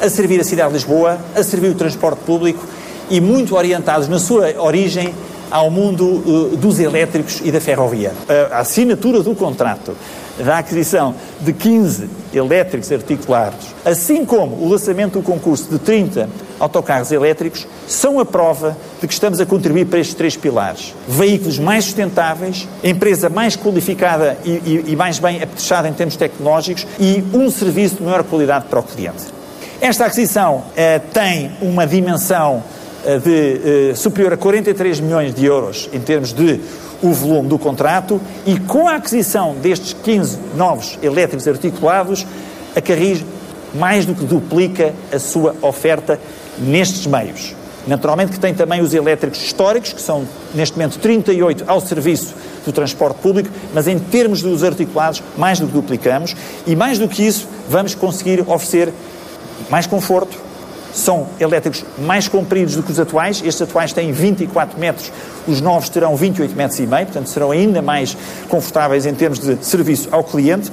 a 0.00 0.08
servir 0.08 0.40
a 0.40 0.44
cidade 0.44 0.68
de 0.68 0.74
Lisboa, 0.74 1.18
a 1.34 1.42
servir 1.42 1.68
o 1.68 1.74
transporte 1.74 2.20
público 2.24 2.64
e 3.10 3.20
muito 3.20 3.56
orientados 3.56 4.08
na 4.08 4.18
sua 4.18 4.54
origem 4.58 5.12
ao 5.50 5.68
mundo 5.68 6.04
uh, 6.06 6.56
dos 6.56 6.78
elétricos 6.78 7.42
e 7.44 7.50
da 7.50 7.60
ferrovia. 7.60 8.12
A 8.50 8.60
assinatura 8.60 9.20
do 9.20 9.34
contrato 9.34 9.94
da 10.44 10.58
aquisição 10.58 11.14
de 11.40 11.52
15 11.52 12.08
elétricos 12.34 12.90
articulados, 12.90 13.74
assim 13.84 14.24
como 14.24 14.56
o 14.56 14.68
lançamento 14.68 15.18
do 15.18 15.22
concurso 15.22 15.70
de 15.70 15.78
30 15.78 16.28
autocarros 16.58 17.12
elétricos, 17.12 17.66
são 17.86 18.18
a 18.18 18.24
prova 18.24 18.76
de 19.00 19.06
que 19.06 19.12
estamos 19.12 19.40
a 19.40 19.46
contribuir 19.46 19.86
para 19.86 19.98
estes 19.98 20.14
três 20.14 20.36
pilares. 20.36 20.94
Veículos 21.06 21.58
mais 21.58 21.84
sustentáveis, 21.84 22.68
empresa 22.82 23.28
mais 23.28 23.56
qualificada 23.56 24.36
e, 24.44 24.50
e, 24.50 24.84
e 24.88 24.96
mais 24.96 25.18
bem 25.18 25.42
apetrechada 25.42 25.88
em 25.88 25.92
termos 25.92 26.16
tecnológicos 26.16 26.86
e 26.98 27.22
um 27.32 27.50
serviço 27.50 27.96
de 27.96 28.02
maior 28.02 28.22
qualidade 28.24 28.66
para 28.66 28.80
o 28.80 28.82
cliente. 28.82 29.24
Esta 29.80 30.06
aquisição 30.06 30.62
eh, 30.76 31.00
tem 31.12 31.50
uma 31.60 31.84
dimensão 31.86 32.62
eh, 33.04 33.18
de, 33.18 33.90
eh, 33.90 33.94
superior 33.96 34.32
a 34.32 34.36
43 34.36 35.00
milhões 35.00 35.34
de 35.34 35.44
euros 35.44 35.90
em 35.92 35.98
termos 35.98 36.32
de 36.32 36.60
o 37.02 37.12
volume 37.12 37.48
do 37.48 37.58
contrato 37.58 38.20
e 38.46 38.58
com 38.58 38.88
a 38.88 38.96
aquisição 38.96 39.54
destes 39.54 39.92
15 39.92 40.38
novos 40.56 40.98
elétricos 41.02 41.48
articulados, 41.48 42.26
a 42.74 42.80
Carris 42.80 43.24
mais 43.74 44.06
do 44.06 44.14
que 44.14 44.24
duplica 44.24 44.94
a 45.12 45.18
sua 45.18 45.54
oferta 45.62 46.18
nestes 46.58 47.06
meios. 47.06 47.54
Naturalmente 47.86 48.32
que 48.32 48.38
tem 48.38 48.54
também 48.54 48.80
os 48.80 48.94
elétricos 48.94 49.42
históricos, 49.42 49.92
que 49.92 50.00
são 50.00 50.26
neste 50.54 50.76
momento 50.76 50.98
38 50.98 51.64
ao 51.66 51.80
serviço 51.80 52.34
do 52.64 52.72
transporte 52.72 53.18
público, 53.20 53.48
mas 53.74 53.88
em 53.88 53.98
termos 53.98 54.40
dos 54.40 54.62
articulados, 54.62 55.22
mais 55.36 55.58
do 55.58 55.66
que 55.66 55.72
duplicamos 55.72 56.36
e 56.64 56.76
mais 56.76 56.98
do 56.98 57.08
que 57.08 57.26
isso, 57.26 57.48
vamos 57.68 57.94
conseguir 57.94 58.40
oferecer 58.42 58.92
mais 59.68 59.86
conforto, 59.86 60.38
são 60.92 61.28
elétricos 61.40 61.84
mais 61.98 62.28
compridos 62.28 62.76
do 62.76 62.82
que 62.82 62.90
os 62.90 63.00
atuais. 63.00 63.42
Estes 63.44 63.62
atuais 63.62 63.92
têm 63.92 64.12
24 64.12 64.78
metros, 64.78 65.12
os 65.46 65.60
novos 65.60 65.88
terão 65.88 66.16
28 66.16 66.54
metros 66.54 66.78
e 66.78 66.86
meio, 66.86 67.06
portanto 67.06 67.28
serão 67.28 67.50
ainda 67.50 67.82
mais 67.82 68.16
confortáveis 68.48 69.06
em 69.06 69.14
termos 69.14 69.38
de 69.38 69.64
serviço 69.64 70.08
ao 70.10 70.24
cliente 70.24 70.70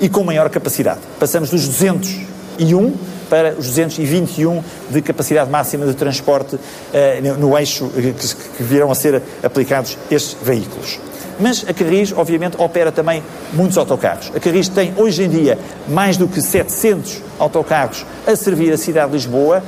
e 0.00 0.08
com 0.08 0.24
maior 0.24 0.48
capacidade. 0.50 1.00
Passamos 1.18 1.50
dos 1.50 1.66
201 1.66 2.92
para 3.28 3.54
os 3.58 3.66
221 3.66 4.62
de 4.90 5.02
capacidade 5.02 5.50
máxima 5.50 5.86
de 5.86 5.94
transporte 5.94 6.58
eh, 6.92 7.20
no 7.38 7.58
eixo 7.58 7.88
que, 7.88 8.12
que 8.12 8.62
virão 8.62 8.90
a 8.90 8.94
ser 8.94 9.20
aplicados 9.42 9.98
estes 10.10 10.36
veículos. 10.40 11.00
Mas 11.38 11.64
a 11.68 11.72
Carris, 11.72 12.12
obviamente, 12.16 12.56
opera 12.58 12.90
também 12.90 13.22
muitos 13.52 13.76
autocarros. 13.76 14.30
A 14.34 14.40
Carris 14.40 14.68
tem, 14.68 14.94
hoje 14.96 15.24
em 15.24 15.28
dia, 15.28 15.58
mais 15.88 16.16
do 16.16 16.26
que 16.26 16.40
700 16.40 17.22
autocarros 17.38 18.04
a 18.26 18.34
servir 18.34 18.72
a 18.72 18.76
cidade 18.76 19.08
de 19.08 19.16
Lisboa, 19.16 19.62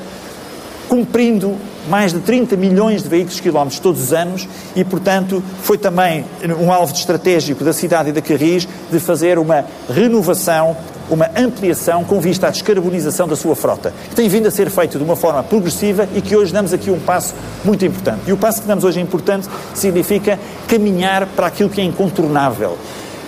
cumprindo 0.88 1.56
mais 1.88 2.12
de 2.12 2.20
30 2.20 2.56
milhões 2.56 3.02
de 3.02 3.08
veículos 3.08 3.40
quilómetros 3.40 3.80
todos 3.80 4.02
os 4.02 4.12
anos 4.12 4.48
e, 4.74 4.84
portanto, 4.84 5.42
foi 5.62 5.78
também 5.78 6.24
um 6.60 6.72
alvo 6.72 6.92
estratégico 6.92 7.64
da 7.64 7.72
cidade 7.72 8.10
e 8.10 8.12
da 8.12 8.20
Carris 8.20 8.68
de 8.90 9.00
fazer 9.00 9.38
uma 9.38 9.64
renovação 9.88 10.76
uma 11.10 11.30
ampliação 11.36 12.04
com 12.04 12.20
vista 12.20 12.48
à 12.48 12.50
descarbonização 12.50 13.26
da 13.26 13.36
sua 13.36 13.56
frota, 13.56 13.92
que 14.10 14.16
tem 14.16 14.28
vindo 14.28 14.46
a 14.48 14.50
ser 14.50 14.70
feito 14.70 14.98
de 14.98 15.04
uma 15.04 15.16
forma 15.16 15.42
progressiva 15.42 16.08
e 16.14 16.20
que 16.20 16.36
hoje 16.36 16.52
damos 16.52 16.72
aqui 16.72 16.90
um 16.90 17.00
passo 17.00 17.34
muito 17.64 17.84
importante. 17.84 18.22
E 18.26 18.32
o 18.32 18.36
passo 18.36 18.62
que 18.62 18.68
damos 18.68 18.84
hoje 18.84 18.98
é 18.98 19.02
importante 19.02 19.48
significa 19.74 20.38
caminhar 20.66 21.26
para 21.26 21.46
aquilo 21.46 21.70
que 21.70 21.80
é 21.80 21.84
incontornável, 21.84 22.76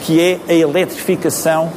que 0.02 0.20
é 0.20 0.38
a 0.48 0.54
eletrificação 0.54 1.70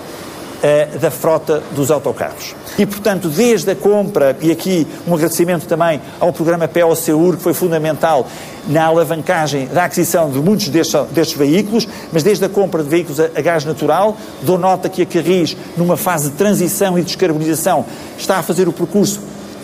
uh, 0.64 0.98
da 0.98 1.12
frota 1.12 1.62
dos 1.72 1.92
autocarros. 1.92 2.56
E, 2.78 2.86
portanto, 2.86 3.28
desde 3.28 3.72
a 3.72 3.76
compra, 3.76 4.36
e 4.42 4.52
aqui 4.52 4.88
um 5.06 5.14
agradecimento 5.14 5.68
também 5.68 6.02
ao 6.20 6.32
programa 6.32 6.68
POCUR, 6.68 7.38
que 7.38 7.44
foi 7.44 7.54
fundamental 7.54 8.28
na 8.68 8.86
alavancagem 8.86 9.68
da 9.68 9.84
aquisição 9.84 10.32
de 10.32 10.40
muitos 10.40 10.70
destes, 10.70 11.00
destes, 11.12 11.38
veículos, 11.38 11.88
mas 12.12 12.24
desde 12.24 12.46
a 12.46 12.50
compra 12.50 12.82
de 12.82 12.90
veículos 12.90 13.20
a, 13.20 13.26
a 13.36 13.42
gás 13.42 13.66
natural, 13.66 14.16
dou 14.42 14.58
nota 14.58 14.88
que 14.88 15.02
a 15.02 15.06
Carris, 15.06 15.58
numa 15.76 15.98
fase 15.98 16.30
de 16.30 16.36
transição 16.36 16.98
e 16.98 17.04
descarbonização, 17.04 17.86
está 18.18 18.38
a 18.38 18.44
fazer 18.44 18.68
o 18.68 18.74
percurso 18.74 19.20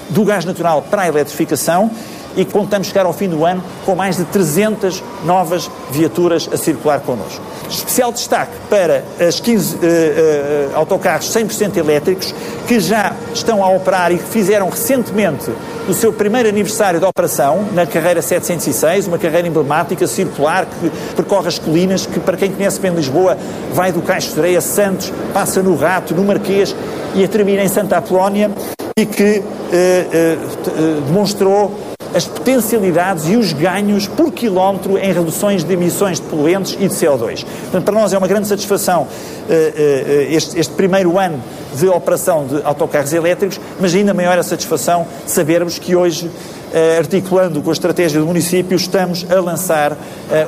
do 0.10 0.26
gás 0.26 0.44
natural 0.44 0.82
para 0.90 1.04
a 1.04 1.08
eletrificação 1.08 1.90
e 2.36 2.46
contamos 2.46 2.88
chegar 2.88 3.06
ao 3.06 3.14
fim 3.14 3.28
do 3.28 3.46
ano 3.46 3.64
com 3.86 3.96
mais 3.96 4.18
de 4.18 4.26
300 4.26 5.04
novas 5.24 5.70
viaturas 5.92 6.50
a 6.52 6.58
circular 6.58 7.00
connosco. 7.02 7.42
Especial 7.70 8.12
destaque 8.12 8.52
para 8.70 9.04
as 9.20 9.40
15 9.40 9.76
uh, 9.76 9.80
uh, 9.80 10.78
autocarros 10.78 11.28
100% 11.28 11.78
elétricos 11.78 12.34
que 12.68 12.80
já 12.80 13.14
estão 13.34 13.64
a 13.64 13.70
operar 13.70 14.12
e 14.12 14.18
que 14.18 14.24
fizeram 14.24 14.70
recentemente 14.70 15.52
o 15.88 15.94
seu 15.94 16.14
primeiro 16.14 16.50
aniversário 16.50 17.00
de 17.00 17.06
operação 17.06 17.68
na 17.74 17.86
carreira 17.86 18.22
706, 18.22 19.08
uma 19.08 19.18
carreira 19.18 19.48
emblemática, 19.48 20.06
circular, 20.08 20.66
que 20.66 20.92
percorre 21.16 21.48
as 21.48 21.60
colinas, 21.60 22.06
que 22.06 22.20
para 22.20 22.38
quem 22.38 22.52
conhece 22.52 22.80
bem 22.80 22.94
Lisboa 22.94 23.38
vai 23.74 23.92
do 23.92 24.02
Caixo 24.02 24.34
de 24.34 24.40
Areia 24.40 24.62
Santos, 24.62 25.12
passa 25.34 25.62
no 25.62 25.76
Rato, 25.76 26.14
no 26.14 26.24
Marquês 26.24 26.76
e 27.16 27.28
termina 27.28 27.64
em 27.64 27.68
Santa 27.68 27.98
Apolónia 27.98 28.52
e 28.98 29.06
que 29.06 29.40
uh, 29.40 31.02
demonstrou 31.08 31.89
as 32.14 32.26
potencialidades 32.26 33.28
e 33.28 33.36
os 33.36 33.54
ganhos 33.54 34.08
por 34.08 34.32
quilómetro 34.32 34.98
em 34.98 35.12
reduções 35.12 35.64
de 35.64 35.74
emissões 35.74 36.20
de 36.20 36.26
poluentes 36.28 36.74
e 36.74 36.88
de 36.88 36.94
CO2. 36.94 37.46
Portanto, 37.46 37.84
para 37.84 37.94
nós 37.94 38.14
é 38.14 38.18
uma 38.18 38.28
grande 38.28 38.48
satisfação 38.48 39.04
uh, 39.04 39.08
uh, 39.08 40.34
este, 40.34 40.60
este, 40.60 40.74
primeiro 40.74 41.18
ano 41.18 41.42
de 41.78 41.88
operação 41.88 42.48
de 42.48 42.62
autocarros 42.64 43.14
elétricos, 43.14 43.60
mas 43.80 43.94
ainda 43.94 44.14
maior 44.14 44.38
a 44.38 44.44
satisfação 44.44 45.06
sabermos 45.28 45.78
que 45.78 45.96
hoje, 45.96 46.26
uh, 46.26 46.98
articulando 46.98 47.62
com 47.62 47.70
a 47.70 47.74
estratégia 47.74 48.20
do 48.20 48.26
município, 48.26 48.76
estamos 48.76 49.26
a 49.30 49.40
lançar 49.40 49.98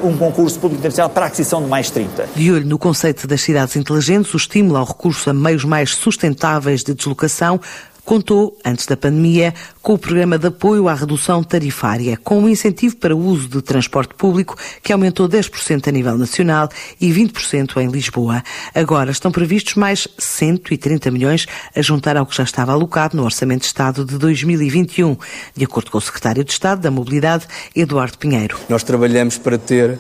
um 0.04 0.16
concurso 0.16 0.60
público 0.60 0.80
internacional 0.80 1.10
para 1.10 1.26
a 1.26 1.28
aquisição 1.28 1.62
de 1.62 1.68
mais 1.68 1.90
30. 1.90 2.30
De 2.36 2.52
olho 2.52 2.66
no 2.66 2.78
conceito 2.78 3.28
das 3.28 3.42
cidades 3.42 3.76
inteligentes, 3.76 4.32
o 4.34 4.38
estímulo 4.38 4.78
ao 4.78 4.86
recurso 4.86 5.30
a 5.30 5.34
meios 5.34 5.66
mais 5.66 5.96
sustentáveis 5.96 6.84
de 6.84 6.94
deslocação 6.94 7.60
contou, 8.06 8.58
antes 8.66 8.86
da 8.86 8.98
pandemia, 8.98 9.54
com 9.82 9.94
o 9.94 9.98
programa 9.98 10.38
de 10.38 10.48
apoio 10.48 10.88
à 10.88 10.94
redução 10.94 11.44
tarifária, 11.44 12.18
com 12.24 12.40
um 12.40 12.50
incentivo 12.50 12.96
para 12.98 13.16
o 13.16 13.20
uso 13.20 13.48
de 13.48 13.62
transporte 13.62 14.14
público 14.14 14.58
que 14.84 14.94
aumentou 14.94 15.28
10% 15.28 15.88
a 15.88 15.92
nível 15.92 16.18
nacional 16.18 16.70
e 17.00 17.12
20% 17.12 17.78
em 17.78 17.88
Lisboa. 17.88 18.44
Agora 18.76 19.12
estão 19.12 19.32
previstos 19.32 19.76
mais 19.76 20.08
130 20.18 21.10
milhões 21.12 21.48
a 21.76 21.82
juntar 21.82 22.18
ao 22.18 22.26
que 22.26 22.36
já 22.36 22.44
estava 22.44 22.74
alocado 22.74 23.18
no 23.18 23.24
Orçamento 23.24 23.62
de 23.62 23.68
Estado 23.68 24.06
de 24.06 24.18
2021, 24.18 25.18
de 25.56 25.66
acordo 25.66 25.92
com 25.92 25.98
o 25.98 26.02
Secretário 26.02 26.44
de 26.44 26.52
Estado 26.52 26.82
da 26.82 26.92
Mobilidade, 26.92 27.48
Eduardo 27.76 28.18
Pinheiro. 28.18 28.58
Nós 28.70 28.84
trabalhamos 28.84 29.38
para 29.38 29.58
ter 29.58 29.92
uh, 29.92 30.00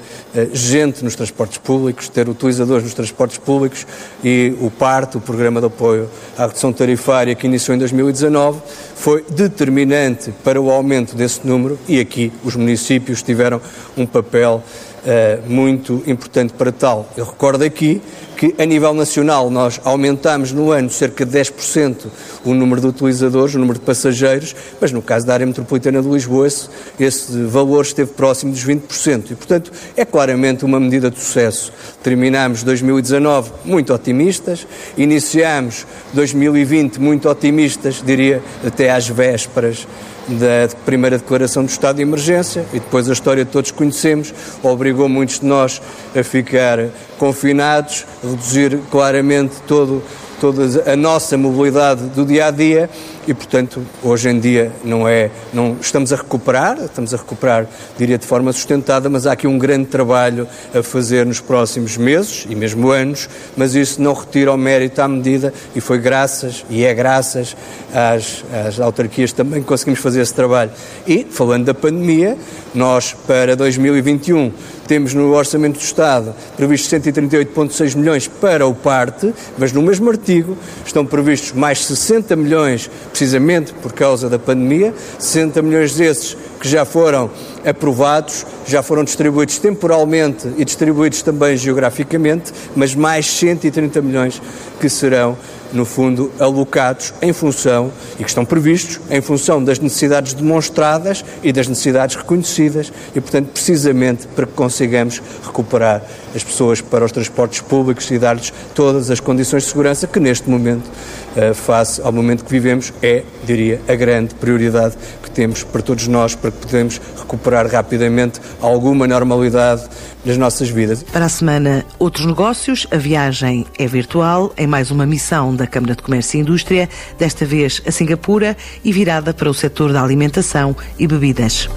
gente 0.53 1.03
nos 1.03 1.15
transportes 1.15 1.57
públicos, 1.57 2.09
ter 2.09 2.29
utilizadores 2.29 2.83
nos 2.83 2.93
transportes 2.93 3.37
públicos 3.37 3.85
e 4.23 4.55
o 4.59 4.69
PART, 4.69 5.15
o 5.15 5.21
Programa 5.21 5.59
de 5.59 5.67
Apoio 5.67 6.09
à 6.37 6.45
Redução 6.45 6.71
Tarifária, 6.71 7.33
que 7.35 7.47
iniciou 7.47 7.75
em 7.75 7.79
2019, 7.93 8.61
foi 8.95 9.23
determinante 9.29 10.31
para 10.43 10.61
o 10.61 10.69
aumento 10.69 11.15
desse 11.15 11.45
número 11.45 11.77
e 11.87 11.99
aqui 11.99 12.31
os 12.43 12.55
municípios 12.55 13.23
tiveram 13.23 13.61
um 13.97 14.05
papel 14.05 14.63
uh, 15.03 15.49
muito 15.49 16.03
importante 16.05 16.53
para 16.53 16.71
tal. 16.71 17.09
Eu 17.17 17.25
recordo 17.25 17.63
aqui 17.63 18.01
que 18.41 18.55
a 18.57 18.65
nível 18.65 18.91
nacional 18.95 19.51
nós 19.51 19.79
aumentamos 19.83 20.51
no 20.51 20.71
ano 20.71 20.89
cerca 20.89 21.23
de 21.23 21.37
10% 21.37 22.07
o 22.43 22.55
número 22.55 22.81
de 22.81 22.87
utilizadores, 22.87 23.53
o 23.53 23.59
número 23.59 23.77
de 23.77 23.85
passageiros, 23.85 24.55
mas 24.81 24.91
no 24.91 24.99
caso 24.99 25.27
da 25.27 25.33
área 25.35 25.45
metropolitana 25.45 26.01
de 26.01 26.09
Lisboa 26.09 26.47
esse, 26.47 26.67
esse 26.99 27.43
valor 27.43 27.83
esteve 27.83 28.09
próximo 28.13 28.51
dos 28.51 28.65
20%. 28.65 29.29
E, 29.29 29.35
portanto, 29.35 29.71
é 29.95 30.03
claramente 30.03 30.65
uma 30.65 30.79
medida 30.79 31.11
de 31.11 31.19
sucesso. 31.19 31.71
Terminamos 32.01 32.63
2019 32.63 33.51
muito 33.63 33.93
otimistas, 33.93 34.65
iniciamos 34.97 35.85
2020 36.11 36.99
muito 36.99 37.29
otimistas, 37.29 38.01
diria 38.03 38.41
até 38.65 38.89
às 38.89 39.07
vésperas 39.07 39.85
da 40.27 40.75
primeira 40.85 41.17
declaração 41.17 41.63
do 41.63 41.69
estado 41.69 41.97
de 41.97 42.01
emergência 42.01 42.65
e 42.73 42.79
depois 42.79 43.09
a 43.09 43.13
história 43.13 43.45
que 43.45 43.51
todos 43.51 43.71
conhecemos 43.71 44.33
obrigou 44.63 45.09
muitos 45.09 45.39
de 45.39 45.45
nós 45.45 45.81
a 46.15 46.23
ficar 46.23 46.79
confinados, 47.21 48.03
reduzir 48.23 48.79
claramente 48.89 49.53
todo 49.67 50.01
toda 50.41 50.91
a 50.91 50.95
nossa 50.95 51.37
mobilidade 51.37 52.01
do 52.15 52.25
dia 52.25 52.47
a 52.47 52.51
dia 52.51 52.89
e, 53.27 53.33
portanto, 53.33 53.81
hoje 54.03 54.29
em 54.29 54.39
dia 54.39 54.71
não 54.83 55.07
é, 55.07 55.29
não 55.53 55.77
estamos 55.79 56.11
a 56.11 56.15
recuperar, 56.15 56.77
estamos 56.79 57.13
a 57.13 57.17
recuperar, 57.17 57.67
diria, 57.97 58.17
de 58.17 58.25
forma 58.25 58.51
sustentada, 58.51 59.09
mas 59.09 59.27
há 59.27 59.33
aqui 59.33 59.47
um 59.47 59.57
grande 59.57 59.85
trabalho 59.85 60.47
a 60.73 60.81
fazer 60.81 61.25
nos 61.25 61.39
próximos 61.39 61.97
meses 61.97 62.45
e 62.49 62.55
mesmo 62.55 62.89
anos, 62.89 63.29
mas 63.55 63.75
isso 63.75 64.01
não 64.01 64.13
retira 64.13 64.51
o 64.51 64.57
mérito 64.57 65.01
à 65.01 65.07
medida 65.07 65.53
e 65.75 65.81
foi 65.81 65.99
graças, 65.99 66.65
e 66.69 66.83
é 66.83 66.93
graças 66.93 67.55
às, 67.93 68.43
às 68.67 68.79
autarquias 68.79 69.31
também 69.31 69.61
que 69.61 69.67
conseguimos 69.67 69.99
fazer 69.99 70.21
esse 70.21 70.33
trabalho. 70.33 70.71
E, 71.07 71.25
falando 71.29 71.65
da 71.65 71.73
pandemia, 71.73 72.37
nós 72.73 73.15
para 73.27 73.55
2021 73.55 74.51
temos 74.87 75.13
no 75.13 75.33
Orçamento 75.33 75.77
do 75.79 75.83
Estado 75.83 76.33
previsto 76.57 76.93
138,6 76.93 77.95
milhões 77.95 78.27
para 78.27 78.67
o 78.67 78.73
parte, 78.73 79.33
mas 79.57 79.71
no 79.71 79.81
mesmo 79.81 80.09
artigo 80.09 80.57
estão 80.85 81.05
previstos 81.05 81.53
mais 81.53 81.85
60 81.85 82.35
milhões, 82.35 82.89
precisamente 83.11 83.73
por 83.73 83.93
causa 83.93 84.29
da 84.29 84.39
pandemia, 84.39 84.93
60 85.19 85.61
milhões 85.61 85.93
desses 85.93 86.35
que 86.59 86.67
já 86.67 86.85
foram 86.85 87.29
aprovados, 87.65 88.45
já 88.65 88.81
foram 88.81 89.03
distribuídos 89.03 89.57
temporalmente 89.59 90.47
e 90.57 90.65
distribuídos 90.65 91.21
também 91.21 91.55
geograficamente, 91.57 92.51
mas 92.75 92.95
mais 92.95 93.27
130 93.27 94.01
milhões 94.01 94.41
que 94.79 94.89
serão 94.89 95.37
no 95.73 95.85
fundo, 95.85 96.31
alocados 96.39 97.13
em 97.21 97.31
função, 97.33 97.91
e 98.19 98.23
que 98.23 98.29
estão 98.29 98.43
previstos, 98.43 98.99
em 99.09 99.21
função 99.21 99.63
das 99.63 99.79
necessidades 99.79 100.33
demonstradas 100.33 101.23
e 101.41 101.51
das 101.51 101.67
necessidades 101.67 102.15
reconhecidas, 102.15 102.91
e, 103.15 103.21
portanto, 103.21 103.49
precisamente 103.51 104.27
para 104.27 104.45
que 104.45 104.53
consigamos 104.53 105.21
recuperar 105.43 106.03
as 106.35 106.43
pessoas 106.43 106.81
para 106.81 107.05
os 107.05 107.11
transportes 107.11 107.61
públicos 107.61 108.09
e 108.11 108.19
dar-lhes 108.19 108.53
todas 108.73 109.09
as 109.09 109.19
condições 109.19 109.63
de 109.63 109.69
segurança 109.69 110.07
que, 110.07 110.19
neste 110.19 110.49
momento, 110.49 110.89
eh, 111.35 111.53
face 111.53 112.01
ao 112.01 112.11
momento 112.11 112.43
que 112.43 112.51
vivemos, 112.51 112.91
é, 113.01 113.23
diria, 113.45 113.81
a 113.87 113.95
grande 113.95 114.35
prioridade 114.35 114.95
que 115.21 115.31
temos 115.31 115.63
para 115.63 115.81
todos 115.81 116.07
nós, 116.07 116.35
para 116.35 116.51
que 116.51 116.57
podemos 116.57 116.99
recuperar 117.17 117.67
rapidamente 117.67 118.39
alguma 118.61 119.07
normalidade 119.07 119.83
nas 120.25 120.37
nossas 120.37 120.69
vidas. 120.69 121.03
Para 121.03 121.25
a 121.25 121.29
semana, 121.29 121.85
outros 121.97 122.25
negócios. 122.25 122.85
A 122.91 122.97
viagem 122.97 123.65
é 123.77 123.87
virtual, 123.87 124.53
em 124.57 124.67
mais 124.67 124.91
uma 124.91 125.05
missão 125.05 125.55
da 125.55 125.65
Câmara 125.65 125.95
de 125.95 126.03
Comércio 126.03 126.37
e 126.37 126.41
Indústria, 126.41 126.89
desta 127.17 127.45
vez 127.45 127.81
a 127.87 127.91
Singapura 127.91 128.55
e 128.83 128.91
virada 128.91 129.33
para 129.33 129.49
o 129.49 129.53
setor 129.53 129.91
da 129.93 130.03
alimentação 130.03 130.75
e 130.99 131.07
bebidas. 131.07 131.69